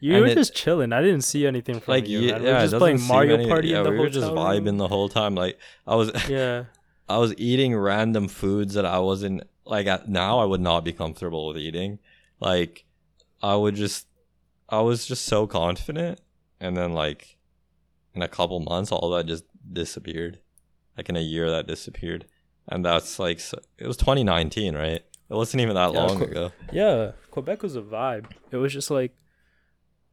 [0.00, 0.92] You and were it, just chilling.
[0.92, 2.18] I didn't see anything from like, you.
[2.18, 3.68] Yeah, we were just playing Mario any, Party.
[3.68, 4.78] Yeah, we were just vibing room.
[4.78, 5.36] the whole time.
[5.36, 6.64] Like I was, yeah,
[7.08, 9.86] I was eating random foods that I wasn't like.
[9.86, 12.00] At, now I would not be comfortable with eating.
[12.40, 12.84] Like
[13.40, 14.08] I would just,
[14.68, 16.20] I was just so confident,
[16.58, 17.36] and then like
[18.12, 20.40] in a couple months, all that just disappeared.
[20.96, 22.26] Like in a year, that disappeared,
[22.66, 23.40] and that's like
[23.78, 25.04] it was 2019, right?
[25.32, 26.52] It wasn't even that yeah, long ago.
[26.72, 28.26] Yeah, Quebec was a vibe.
[28.50, 29.12] It was just like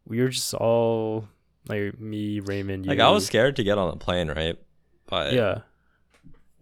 [0.07, 1.27] we were just all
[1.67, 2.85] like me, Raymond.
[2.85, 2.89] You.
[2.89, 4.57] Like I was scared to get on the plane, right?
[5.07, 5.59] But yeah,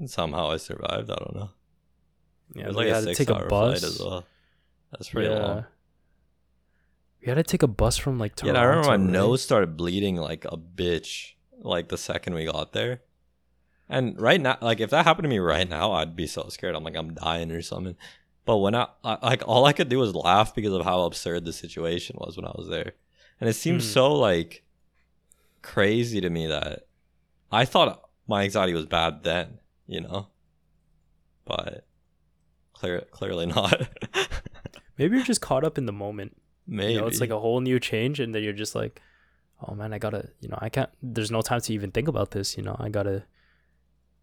[0.07, 1.11] somehow I survived.
[1.11, 1.49] I don't know.
[2.55, 3.79] Yeah, it was like a six take hour a bus.
[3.79, 4.25] flight as well.
[4.91, 5.39] That's pretty yeah.
[5.39, 5.65] long.
[7.21, 8.59] We had to take a bus from like Toronto.
[8.59, 8.99] Yeah, I remember my right?
[8.99, 13.01] nose started bleeding like a bitch like the second we got there.
[13.87, 16.75] And right now, like if that happened to me right now, I'd be so scared.
[16.75, 17.95] I'm like I'm dying or something.
[18.47, 21.45] But when I, I like all I could do was laugh because of how absurd
[21.45, 22.93] the situation was when I was there,
[23.39, 23.93] and it seems mm.
[23.93, 24.63] so like
[25.62, 26.88] crazy to me that
[27.51, 30.29] I thought my anxiety was bad then, you know,
[31.45, 31.86] but
[32.73, 33.89] clear clearly not.
[34.97, 36.38] Maybe you're just caught up in the moment.
[36.65, 39.01] Maybe you know, it's like a whole new change, and then you're just like,
[39.65, 40.89] oh man, I gotta, you know, I can't.
[41.01, 42.57] There's no time to even think about this.
[42.57, 43.23] You know, I gotta,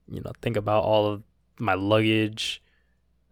[0.08, 1.22] you know, think about all of
[1.58, 2.62] my luggage.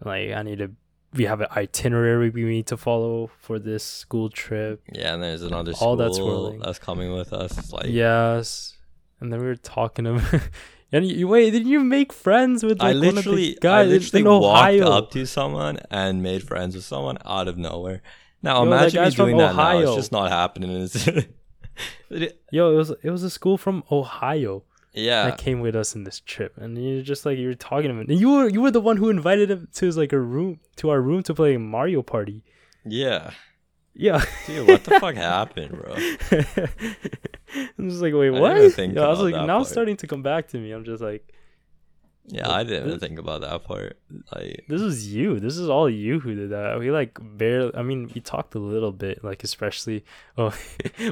[0.05, 0.71] Like I need to.
[1.15, 4.83] We have an itinerary we need to follow for this school trip.
[4.93, 6.19] Yeah, and there's another all that's
[6.65, 7.73] that's coming with us.
[7.73, 8.77] Like yes,
[9.21, 10.41] and then we were talking about.
[10.95, 14.81] And you, wait, did you make friends with like I literally, guys I literally walked
[14.83, 18.03] up to someone and made friends with someone out of nowhere.
[18.43, 19.79] Now Yo, imagine me doing that now.
[19.79, 20.71] It's just not happening.
[22.51, 24.65] Yo, it was it was a school from Ohio.
[24.95, 27.95] Yeah, that came with us in this trip, and you're just like you're talking to
[27.95, 30.21] him, and you were you were the one who invited him to his like a
[30.21, 32.45] room to our room to play Mario Party.
[32.85, 33.31] Yeah.
[33.95, 34.25] Yeah.
[34.47, 35.95] Dude, what the fuck happened, bro?
[37.79, 38.53] I'm just like, wait, what?
[38.53, 39.67] I, I was like, now part.
[39.67, 40.73] starting to come back to me.
[40.73, 41.33] I'm just like,
[42.27, 43.99] yeah, I didn't this, think about that part.
[44.35, 45.41] Like this is you.
[45.41, 46.79] This is all you who did that.
[46.79, 47.75] We like barely.
[47.75, 49.25] I mean, we talked a little bit.
[49.25, 50.05] Like especially,
[50.39, 50.55] oh,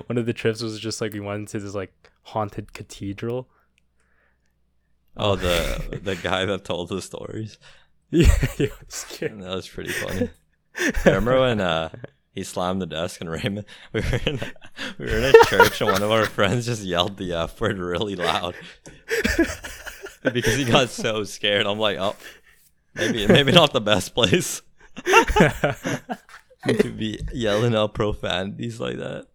[0.06, 3.48] one of the trips was just like we went to this like haunted cathedral.
[5.16, 7.58] Oh, the the guy that told the stories.
[8.12, 8.26] Yeah,
[8.58, 10.30] was that was pretty funny.
[11.04, 11.90] remember when uh
[12.32, 14.40] he slammed the desk and Raymond we were in
[14.98, 17.78] we were in a church and one of our friends just yelled the F word
[17.78, 18.56] really loud.
[20.24, 21.66] because he got so scared.
[21.66, 22.16] I'm like, oh,
[22.96, 24.60] maybe maybe not the best place
[26.66, 29.26] to be yelling out profanities like that.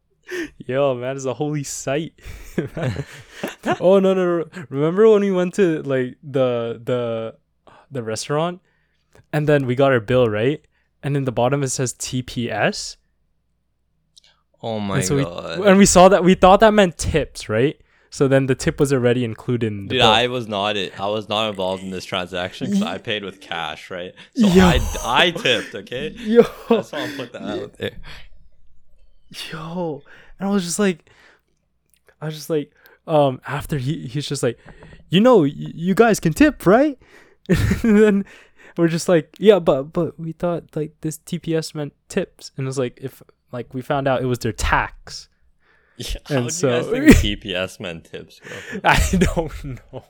[0.57, 2.13] Yo, man, it's a holy site.
[3.79, 4.45] oh no, no!
[4.69, 7.35] Remember when we went to like the the
[7.91, 8.61] the restaurant,
[9.31, 10.65] and then we got our bill right,
[11.03, 12.97] and in the bottom it says TPS.
[14.61, 15.59] Oh my and so god!
[15.59, 17.79] We, and we saw that we thought that meant tips, right?
[18.09, 20.07] So then the tip was already included in the Dude, bill.
[20.07, 20.97] I was not it.
[20.99, 24.13] I was not involved in this transaction because I paid with cash, right?
[24.35, 24.65] So Yo.
[24.65, 25.75] I, I tipped.
[25.75, 27.97] Okay, Yo, that's why I'll put that out there.
[29.51, 30.01] Yo,
[30.39, 31.09] and I was just like,
[32.21, 32.71] I was just like,
[33.07, 34.57] um, after he he's just like,
[35.09, 36.97] you know, y- you guys can tip, right?
[37.49, 38.25] and then
[38.77, 42.67] we're just like, yeah, but but we thought like this TPS meant tips, and it
[42.67, 45.29] was like if like we found out it was their tax.
[45.97, 48.79] Yeah, And how do so- you guys think TPS meant tips, bro?
[48.83, 50.03] I don't know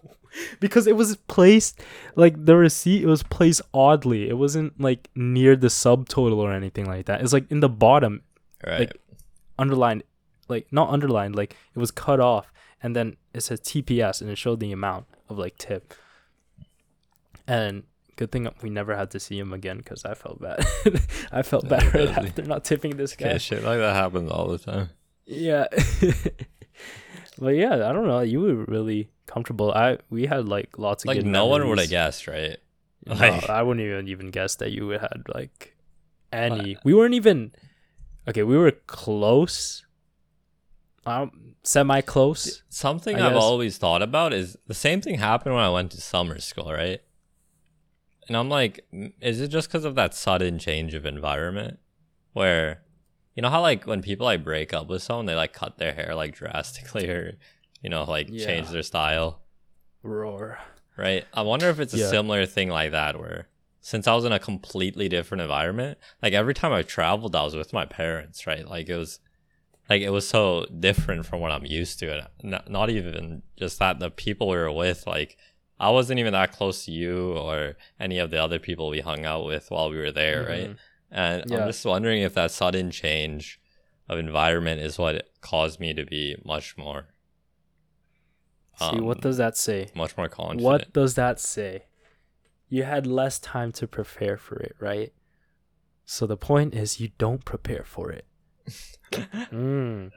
[0.60, 1.80] because it was placed
[2.15, 4.28] like the receipt it was placed oddly.
[4.28, 7.21] It wasn't like near the subtotal or anything like that.
[7.21, 8.23] It's like in the bottom,
[8.65, 8.80] Right.
[8.80, 8.97] Like,
[9.58, 10.04] underlined,
[10.48, 14.38] like not underlined, like it was cut off, and then it says TPS and it
[14.38, 15.94] showed the amount of like tip.
[17.48, 17.84] And
[18.15, 20.65] good thing we never had to see him again because I felt bad.
[21.32, 23.30] I felt bad right after not tipping this guy.
[23.30, 24.89] okay, shit like that happens all the time.
[25.26, 25.68] Yeah.
[27.39, 28.22] but yeah, I don't know.
[28.22, 29.72] You were really comfortable.
[29.72, 32.58] I we had like lots of Like no one would have guessed, right?
[33.08, 35.76] No, I wouldn't even even guess that you had like
[36.32, 36.78] any.
[36.84, 37.52] we weren't even
[38.28, 38.44] okay.
[38.44, 39.86] We were close,
[41.06, 42.64] um, semi close.
[42.70, 46.40] Something I've always thought about is the same thing happened when I went to summer
[46.40, 47.02] school, right?
[48.28, 48.86] And I'm like,
[49.22, 51.78] is it just because of that sudden change of environment
[52.34, 52.82] where,
[53.36, 55.94] you know, how like when people like break up with someone, they like cut their
[55.94, 57.38] hair like drastically or,
[57.84, 59.44] you know, like change their style,
[60.02, 60.58] Roar.
[60.98, 61.24] right?
[61.36, 62.10] I wonder if it's a Yeah.
[62.10, 63.48] similar thing like that where
[63.86, 67.56] since I was in a completely different environment, like every time I traveled, I was
[67.56, 68.67] with my parents, right?
[68.67, 69.19] Like it was
[69.88, 72.12] like it was so different from what I'm used to.
[72.12, 75.38] And not, not even just that, the people we were with, like
[75.80, 79.24] I wasn't even that close to you or any of the other people we hung
[79.24, 80.71] out with while we were there, right?
[80.71, 80.78] Mhm.
[81.12, 81.60] And Yeah.
[81.60, 83.62] I'm just wondering if that sudden change
[84.10, 87.10] of environment is what caused me to be much more,
[88.80, 89.89] See, what um, does that say?
[89.93, 90.63] much more confident.
[90.63, 91.84] What does that say?
[92.69, 95.13] You had less time to prepare for it, right?
[96.06, 98.25] So the point is, you don't prepare for it.
[99.51, 100.12] Mm.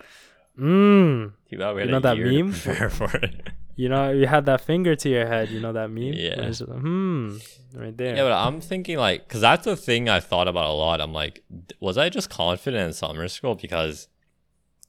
[0.58, 1.32] Mm.
[1.50, 2.52] You, You know that meme?
[2.52, 3.48] Prepare for it.
[3.78, 5.50] You know, you had that finger to your head.
[5.50, 6.12] You know that meme?
[6.14, 6.40] Yeah.
[6.40, 7.36] It's just like, hmm.
[7.72, 8.16] Right there.
[8.16, 11.00] Yeah, but I'm thinking like, because that's the thing I thought about a lot.
[11.00, 11.44] I'm like,
[11.78, 14.08] was I just confident in summer school because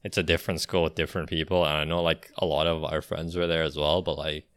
[0.04, 3.04] it's a different school with different people, and I know like a lot of our
[3.04, 4.48] friends were there as well, but like,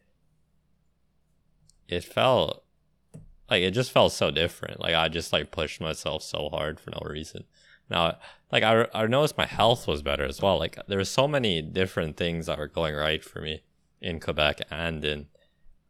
[1.88, 2.61] it felt
[3.52, 4.80] like it just felt so different.
[4.80, 7.44] Like I just like pushed myself so hard for no reason.
[7.90, 8.16] Now,
[8.50, 10.58] like I I noticed my health was better as well.
[10.58, 13.62] Like there were so many different things that were going right for me
[14.00, 15.26] in Quebec and in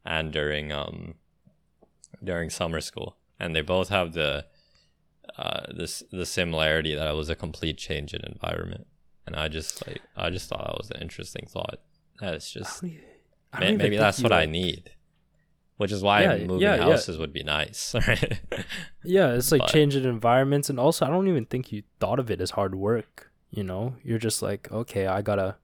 [0.05, 1.15] and during um
[2.23, 4.47] during summer school, and they both have the
[5.39, 8.87] uh this the similarity that it was a complete change in environment,
[9.27, 11.79] and I just like I just thought that was an interesting thought.
[12.21, 13.01] That it's I just don't e-
[13.53, 14.91] I don't may- maybe that's what I need,
[15.83, 16.83] which is why Yeah, moving yeah, yeah.
[16.85, 18.41] houses would be nice, right?
[19.05, 22.31] Yeah, it's like But- changing environments, and also I don't even think you thought of
[22.31, 23.31] it as hard work.
[23.51, 25.57] You know, you're just like, okay, I gotta,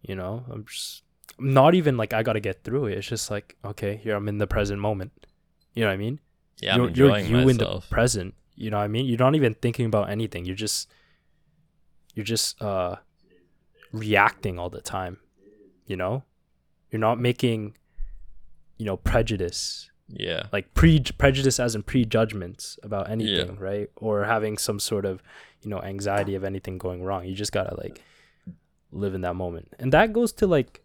[0.00, 1.02] you know, I'm just
[1.38, 2.96] not even like I gotta get through it.
[2.98, 5.12] It's just like, okay, here I'm in the present moment.
[5.74, 6.20] You know what I mean?
[6.62, 8.34] yeah, I'm you're, you're you in the present.
[8.54, 9.04] You know what I mean?
[9.04, 10.46] You're not even thinking about anything.
[10.46, 10.88] You're just,
[12.14, 12.96] you're just uh,
[13.92, 15.18] reacting all the time.
[15.86, 16.24] You know,
[16.90, 17.76] you're not making,
[18.76, 23.90] you know, prejudice yeah, like pre prejudice as in prejudgments about anything, right?
[23.96, 25.22] Or having some sort of,
[25.62, 27.24] you know, anxiety of anything going wrong.
[27.24, 28.02] You just gotta like
[28.92, 29.72] live in that moment.
[29.78, 30.84] And that goes to like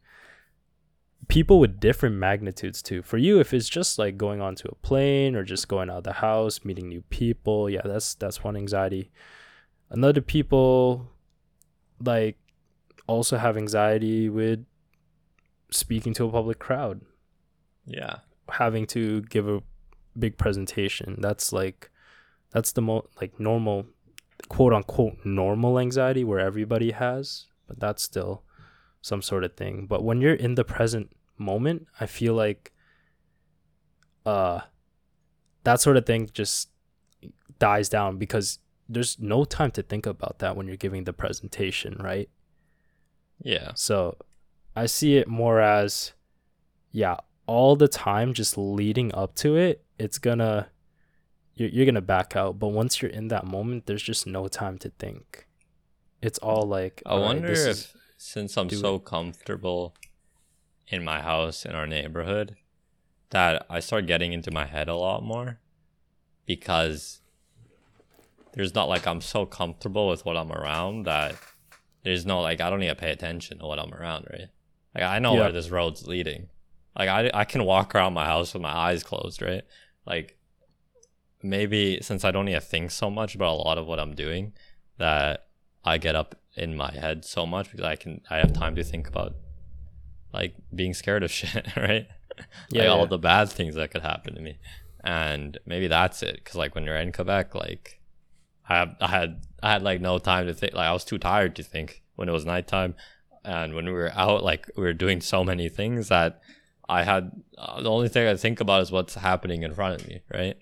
[1.28, 3.04] people with different magnitudes too.
[3.04, 6.04] For you, if it's just like going onto a plane or just going out of
[6.04, 9.12] the house, meeting new people, yeah, that's that's one anxiety.
[9.92, 11.12] Another people
[12.04, 12.38] like
[13.06, 14.66] also have anxiety with
[15.70, 17.02] speaking to a public crowd
[17.86, 18.18] yeah,
[18.50, 19.62] having to give a
[20.18, 21.18] big presentation.
[21.20, 21.90] That's like
[22.52, 23.86] that's the most like normal
[24.50, 28.44] quote unquote normal anxiety where everybody has, but that's still
[29.02, 29.86] some sort of thing.
[29.88, 32.72] But when you're in the present moment, I feel like
[34.26, 34.62] uh
[35.64, 36.70] that sort of thing just
[37.60, 38.60] dies down because
[38.90, 42.30] there's no time to think about that when you're giving the presentation, right?
[43.44, 44.18] yeah, So
[44.76, 46.14] I see it more as,
[46.92, 47.18] yeah,
[47.52, 50.70] all the time just leading up to it, it's gonna,
[51.56, 52.60] you're, you're gonna back out.
[52.60, 55.48] But once you're in that moment, there's just no time to think.
[56.22, 59.96] It's all like, I all right, wonder this if is- since I'm so comfortable
[60.88, 62.56] in my house in our neighborhood
[63.32, 65.60] that I start getting into my head a lot more
[66.46, 67.22] because
[68.54, 71.36] there's not like I'm so comfortable with what I'm around that
[72.04, 74.50] there's no like I don't need to pay attention to what I'm around, right?
[74.94, 75.40] Like I know Yeah.
[75.42, 76.50] where this road's leading.
[76.98, 79.64] Like I I can walk around my house with my eyes closed, right?
[80.06, 80.38] Like
[81.44, 84.14] maybe since I don't need to think so much about a lot of what I'm
[84.14, 84.54] doing,
[84.98, 85.48] that
[85.84, 88.84] I get up in my head so much because I can I have time to
[88.84, 89.36] think about
[90.34, 92.08] like being scared of shit, right?
[92.70, 93.06] Yeah, like all yeah.
[93.06, 94.58] the bad things that could happen to me,
[95.04, 96.36] and maybe that's it.
[96.36, 98.00] Because like when you're in Quebec, like
[98.68, 100.74] I had, I had I had like no time to think.
[100.74, 102.96] Like I was too tired to think when it was nighttime,
[103.44, 106.42] and when we were out, like we were doing so many things that
[106.92, 110.08] I had uh, the only thing I think about is what's happening in front of
[110.08, 110.58] me, right?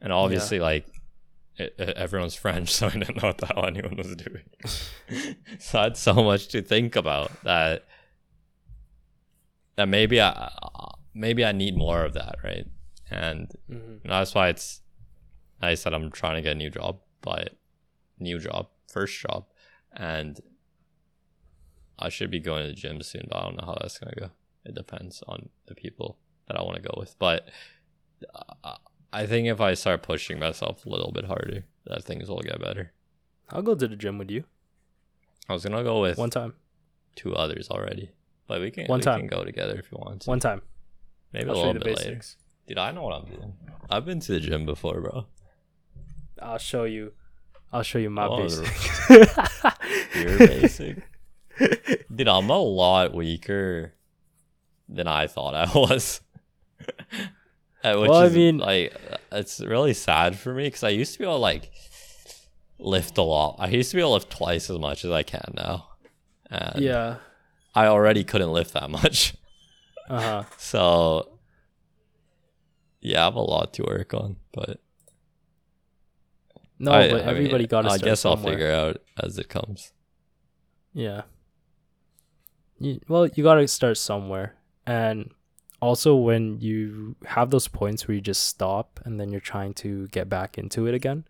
[0.00, 0.86] And obviously, like
[1.56, 4.44] it, it- everyone's French, so I didn't know what the hell anyone was doing.
[5.58, 7.84] so I had so much to think about that
[9.76, 10.50] that maybe I
[11.14, 12.66] maybe I need more of that, right?
[13.10, 14.00] And Mhm.
[14.04, 14.80] that's why it's
[15.60, 17.56] I said I'm trying to get a new job, but
[18.20, 19.46] new job, first job,
[19.92, 20.38] and
[21.98, 24.14] I should be going to the gym soon, but I don't know how that's gonna
[24.16, 24.30] go.
[24.64, 27.48] It depends on the people that I want to go with, but
[28.64, 28.76] uh,
[29.12, 32.60] I think if I start pushing myself a little bit harder, that things will get
[32.60, 32.92] better.
[33.50, 34.44] I'll go to the gym with you
[35.48, 36.52] I was gonna go with one time.
[37.16, 38.10] two others already,
[38.46, 39.20] but we can One we time.
[39.20, 40.22] can go together if you want.
[40.22, 40.30] To.
[40.30, 40.60] One time.
[41.32, 42.20] Maybe I'll a you little the bit later.
[42.66, 43.54] Dude, I know what I'm doing.
[43.88, 45.26] I've been to the gym before, bro.
[46.42, 47.12] I'll show you.
[47.72, 49.10] I'll show you my Oh, basics.
[50.14, 50.96] You're basic.
[52.14, 53.94] Dude, I'm a lot weaker
[54.88, 56.20] than I thought I was.
[57.84, 58.94] Uh, Which Well, I is mean- like
[59.32, 61.70] it's really sad for me because I used to be able to like
[62.78, 63.56] lift a lot.
[63.58, 65.88] I used to be able to lift twice as much as I can now.
[66.50, 67.16] And yeah.
[67.74, 69.34] I already couldn't lift that much.
[70.08, 70.44] Uh huh.
[70.58, 71.28] So
[73.00, 74.80] yeah, I have a lot to work on, but
[76.78, 79.92] No, I- but I everybody got to I guess I'll figure out as it comes.
[80.94, 81.22] Yeah.
[82.80, 84.54] You, well, you got to start somewhere.
[84.88, 85.30] And
[85.82, 90.08] also, when you have those points where you just stop and then you're trying to
[90.08, 91.24] get back into it again.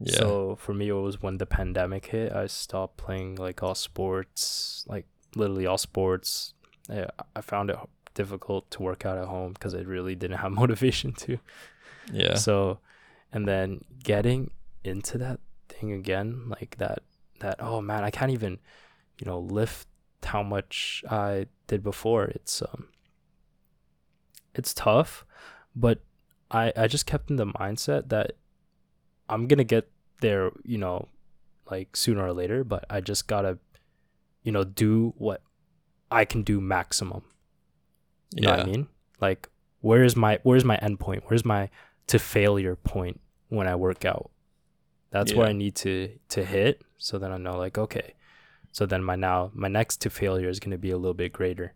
[0.00, 0.16] Yeah.
[0.16, 2.32] So for me, it was when the pandemic hit.
[2.32, 6.54] I stopped playing like all sports, like literally all sports.
[6.88, 7.76] I, I found it
[8.14, 11.38] difficult to work out at home because I really didn't have motivation to.
[12.12, 12.36] yeah.
[12.36, 12.78] So,
[13.32, 14.52] and then getting
[14.84, 17.02] into that thing again, like that,
[17.40, 18.58] that, oh man, I can't even,
[19.18, 19.88] you know, lift
[20.24, 22.24] how much I did before.
[22.24, 22.88] It's, um,
[24.54, 25.24] it's tough,
[25.74, 26.00] but
[26.50, 28.32] I, I just kept in the mindset that
[29.28, 31.08] I'm going to get there, you know,
[31.70, 33.58] like sooner or later, but I just gotta,
[34.42, 35.42] you know, do what
[36.10, 37.22] I can do maximum.
[38.34, 38.88] You know what I mean?
[39.20, 39.48] Like,
[39.80, 41.24] where is my where's my end point?
[41.26, 41.70] Where's my
[42.08, 44.30] to failure point when I work out?
[45.10, 46.82] That's where I need to to hit.
[46.98, 48.14] So then I know, like, okay.
[48.74, 51.74] So then my now my next to failure is gonna be a little bit greater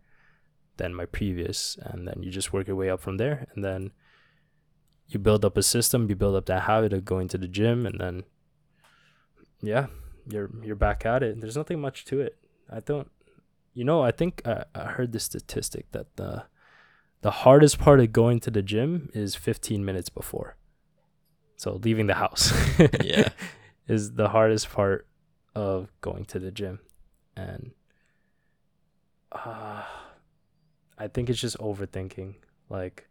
[0.75, 3.91] than my previous, and then you just work your way up from there, and then
[5.07, 6.09] you build up a system.
[6.09, 8.23] You build up that habit of going to the gym, and then
[9.61, 9.87] yeah,
[10.27, 11.39] you're you're back at it.
[11.39, 12.37] There's nothing much to it.
[12.69, 13.09] I don't.
[13.73, 16.43] You know, I think I, I heard the statistic that the
[17.21, 20.57] the hardest part of going to the gym is 15 minutes before.
[21.55, 22.51] So leaving the house.
[23.03, 23.29] Yeah.
[23.87, 25.07] is the hardest part
[25.55, 26.79] of going to the gym.
[27.39, 27.71] And
[29.31, 29.83] uh,
[30.97, 32.35] I think it's just overthinking.
[32.69, 33.07] Like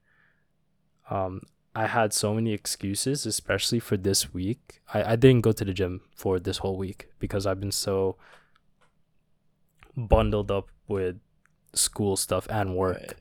[1.11, 1.43] um
[1.75, 4.81] I had so many excuses, especially for this week.
[4.93, 8.17] I, I didn't go to the gym for this whole week because I've been so
[9.97, 11.21] bundled up with
[11.75, 13.15] school stuff and work Right.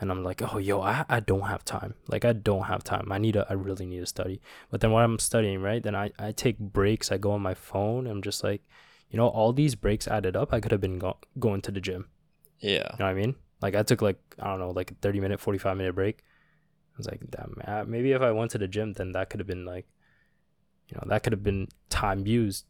[0.00, 1.94] and I'm like, oh, yo, I, I don't have time.
[2.08, 3.12] Like, I don't have time.
[3.12, 4.40] I need to, I really need to study.
[4.70, 7.12] But then when I'm studying, right, then I, I take breaks.
[7.12, 8.06] I go on my phone.
[8.06, 8.62] I'm just like,
[9.10, 10.52] you know, all these breaks added up.
[10.52, 12.08] I could have been go- going to the gym.
[12.60, 12.88] Yeah.
[12.92, 13.34] You know what I mean?
[13.60, 16.22] Like, I took like, I don't know, like a 30 minute, 45 minute break.
[16.94, 19.46] I was like, damn, maybe if I went to the gym, then that could have
[19.46, 19.86] been like,
[20.88, 22.66] you know, that could have been time used.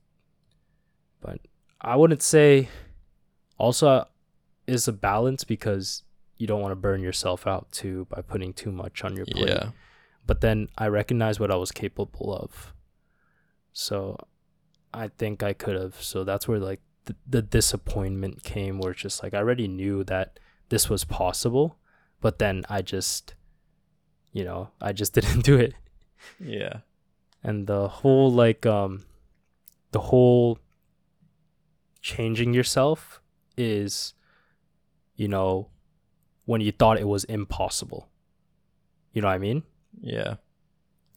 [1.21, 1.41] But
[1.81, 2.69] I wouldn't say
[3.59, 4.07] also
[4.67, 6.05] is a balance because
[6.39, 9.49] you don't want to burn yourself out too by putting too much on your plate.
[9.49, 9.71] Yeah.
[10.27, 12.73] But then I recognized what I was capable of.
[13.73, 14.17] So
[14.93, 16.01] I think I could have.
[16.01, 20.05] So that's where like the, the disappointment came where it's just like I already knew
[20.05, 20.39] that
[20.69, 21.79] this was possible,
[22.21, 23.35] but then I just
[24.33, 25.75] you know, I just didn't do it.
[26.39, 26.79] Yeah.
[27.43, 29.05] And the whole like um
[29.93, 30.59] the whole
[32.03, 33.21] changing yourself
[33.57, 34.15] is
[35.17, 35.69] you know
[36.45, 38.09] when you thought it was impossible.
[39.13, 39.63] You know what I mean?
[40.01, 40.37] Yeah.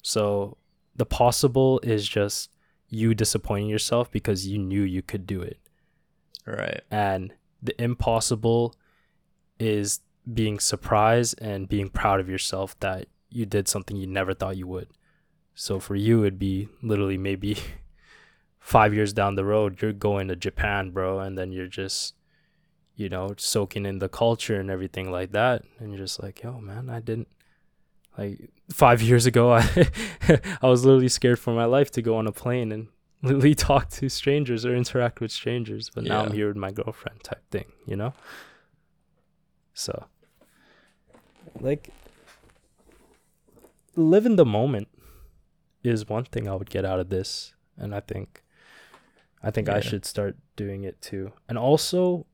[0.02, 0.58] So
[0.96, 2.52] the possible is just
[2.94, 5.58] you disappointing yourself because you knew you could do it.
[6.46, 6.82] Right.
[6.92, 8.76] And the impossible
[9.60, 14.58] is being surprised and being proud of yourself that you did something you never thought
[14.58, 14.90] you would.
[15.56, 17.58] So for you, it'd be literally maybe
[18.60, 22.16] five years down the road, you're going to Japan, bro, and then you're just,
[22.96, 25.64] you know, soaking in the culture and everything like that.
[25.80, 27.28] And you're just like, yo, man, I didn't.
[28.18, 29.90] Like five years ago, I
[30.62, 32.88] I was literally scared for my life to go on a plane and
[33.22, 35.90] literally talk to strangers or interact with strangers.
[35.94, 38.14] But now I'm here with my girlfriend, type thing, you know.
[39.74, 40.06] So,
[41.60, 41.90] like,
[43.96, 44.88] live in the moment
[45.84, 48.44] is one thing I would get out of this, and I think,
[49.42, 51.34] I think I should start doing it too.
[51.50, 52.28] And also,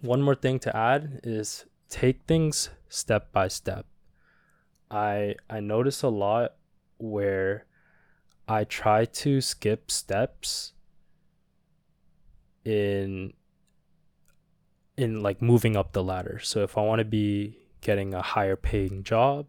[0.00, 3.86] one more thing to add is take things step by step.
[4.90, 6.54] I I notice a lot
[6.98, 7.66] where
[8.46, 10.72] I try to skip steps
[12.64, 13.34] in
[14.96, 16.40] in like moving up the ladder.
[16.42, 19.46] So if I want to be getting a higher paying job,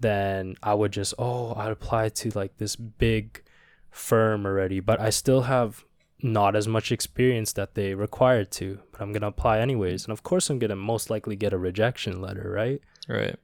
[0.00, 3.42] then I would just oh, I'd apply to like this big
[3.90, 5.84] firm already, but I still have
[6.22, 10.04] not as much experience that they required to, but I'm going to apply anyways.
[10.04, 12.80] And of course I'm going to most likely get a rejection letter, right?
[13.08, 13.36] Right.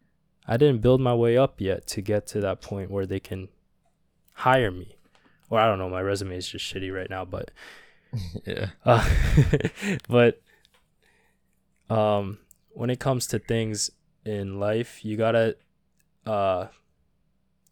[0.46, 3.48] I didn't build my way up yet to get to that point where they can
[4.34, 4.96] hire me.
[5.48, 7.50] Or I don't know, my resume is just shitty right now, but
[8.46, 8.70] Yeah.
[8.84, 9.08] uh,
[10.08, 10.40] but
[11.88, 12.38] um
[12.70, 13.90] when it comes to things
[14.24, 15.56] in life, you got to
[16.26, 16.68] uh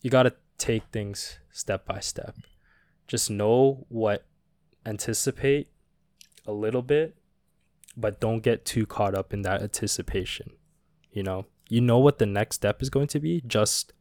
[0.03, 2.35] you got to take things step by step.
[3.07, 4.25] Just know what
[4.87, 5.69] anticipate
[6.47, 7.17] a little bit,
[7.97, 10.53] but don't get too caught up in that anticipation.
[11.13, 13.43] You know, you know what the next step is going to be.
[13.47, 13.93] Just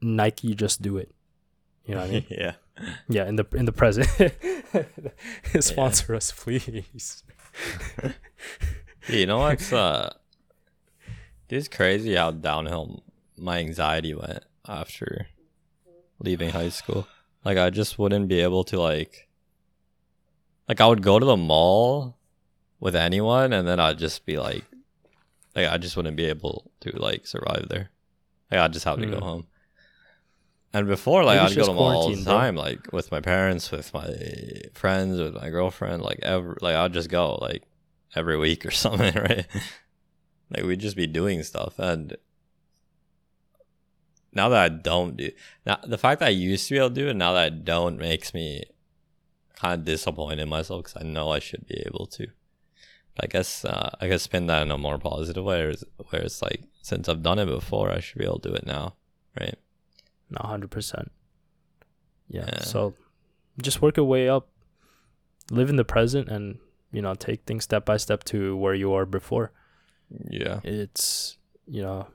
[0.00, 1.14] Nike, just do it.
[1.86, 2.26] You know what I mean?
[2.30, 2.54] yeah.
[3.08, 4.08] yeah, in the in the present.
[5.60, 7.22] Sponsor us, please.
[9.08, 10.14] You know what's uh
[11.48, 13.04] it's crazy how downhill
[13.36, 15.28] my anxiety went after
[16.18, 17.06] leaving high school.
[17.44, 19.28] Like I just wouldn't be able to like
[20.68, 22.16] like I would go to the mall
[22.80, 24.64] with anyone and then I'd just be like
[25.54, 27.90] like I just wouldn't be able to like survive there.
[28.50, 29.22] Like I'd just have to go Mm.
[29.22, 29.46] home.
[30.72, 33.12] And before like Maybe I'd go to just the mall all the time, like with
[33.12, 34.12] my parents, with my
[34.74, 37.62] friends, with my girlfriend, like every like I'd just go like
[38.16, 39.46] every week or something, right?
[40.50, 42.16] like we'd just be doing stuff and
[44.32, 45.30] now that I don't do
[45.64, 47.48] now the fact that I used to be able to do it now that I
[47.50, 48.64] don't makes me
[49.56, 52.26] kind of disappointed in myself because I know I should be able to.
[53.20, 55.74] I guess uh, I guess spin that in a more positive way,
[56.10, 58.66] where it's, like since I've done it before, I should be able to do it
[58.66, 58.94] now,
[59.38, 59.56] right?
[60.30, 61.12] No, hundred percent.
[62.28, 62.46] Yeah.
[62.52, 62.60] Yeah.
[62.60, 62.94] So
[63.60, 64.48] just work your way up,
[65.50, 66.58] live in the present, and
[66.90, 69.52] you know take things step by step to where you are before.
[70.28, 72.08] Yeah, It's you know,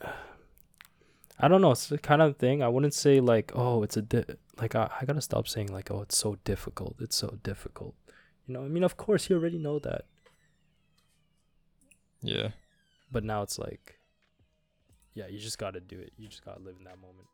[1.38, 1.72] I don't know.
[1.72, 4.24] It's the kind of thing I wouldn't say like oh it's a di-
[4.60, 6.96] like I, I gotta stop saying like oh it's so difficult.
[7.00, 7.94] It's so difficult.
[8.46, 10.04] You know I mean of course you already know that,
[12.24, 12.48] yeah.
[13.12, 14.00] but now it's like
[15.14, 16.12] yeah you just gotta do it.
[16.16, 17.28] You just gotta live in that moment.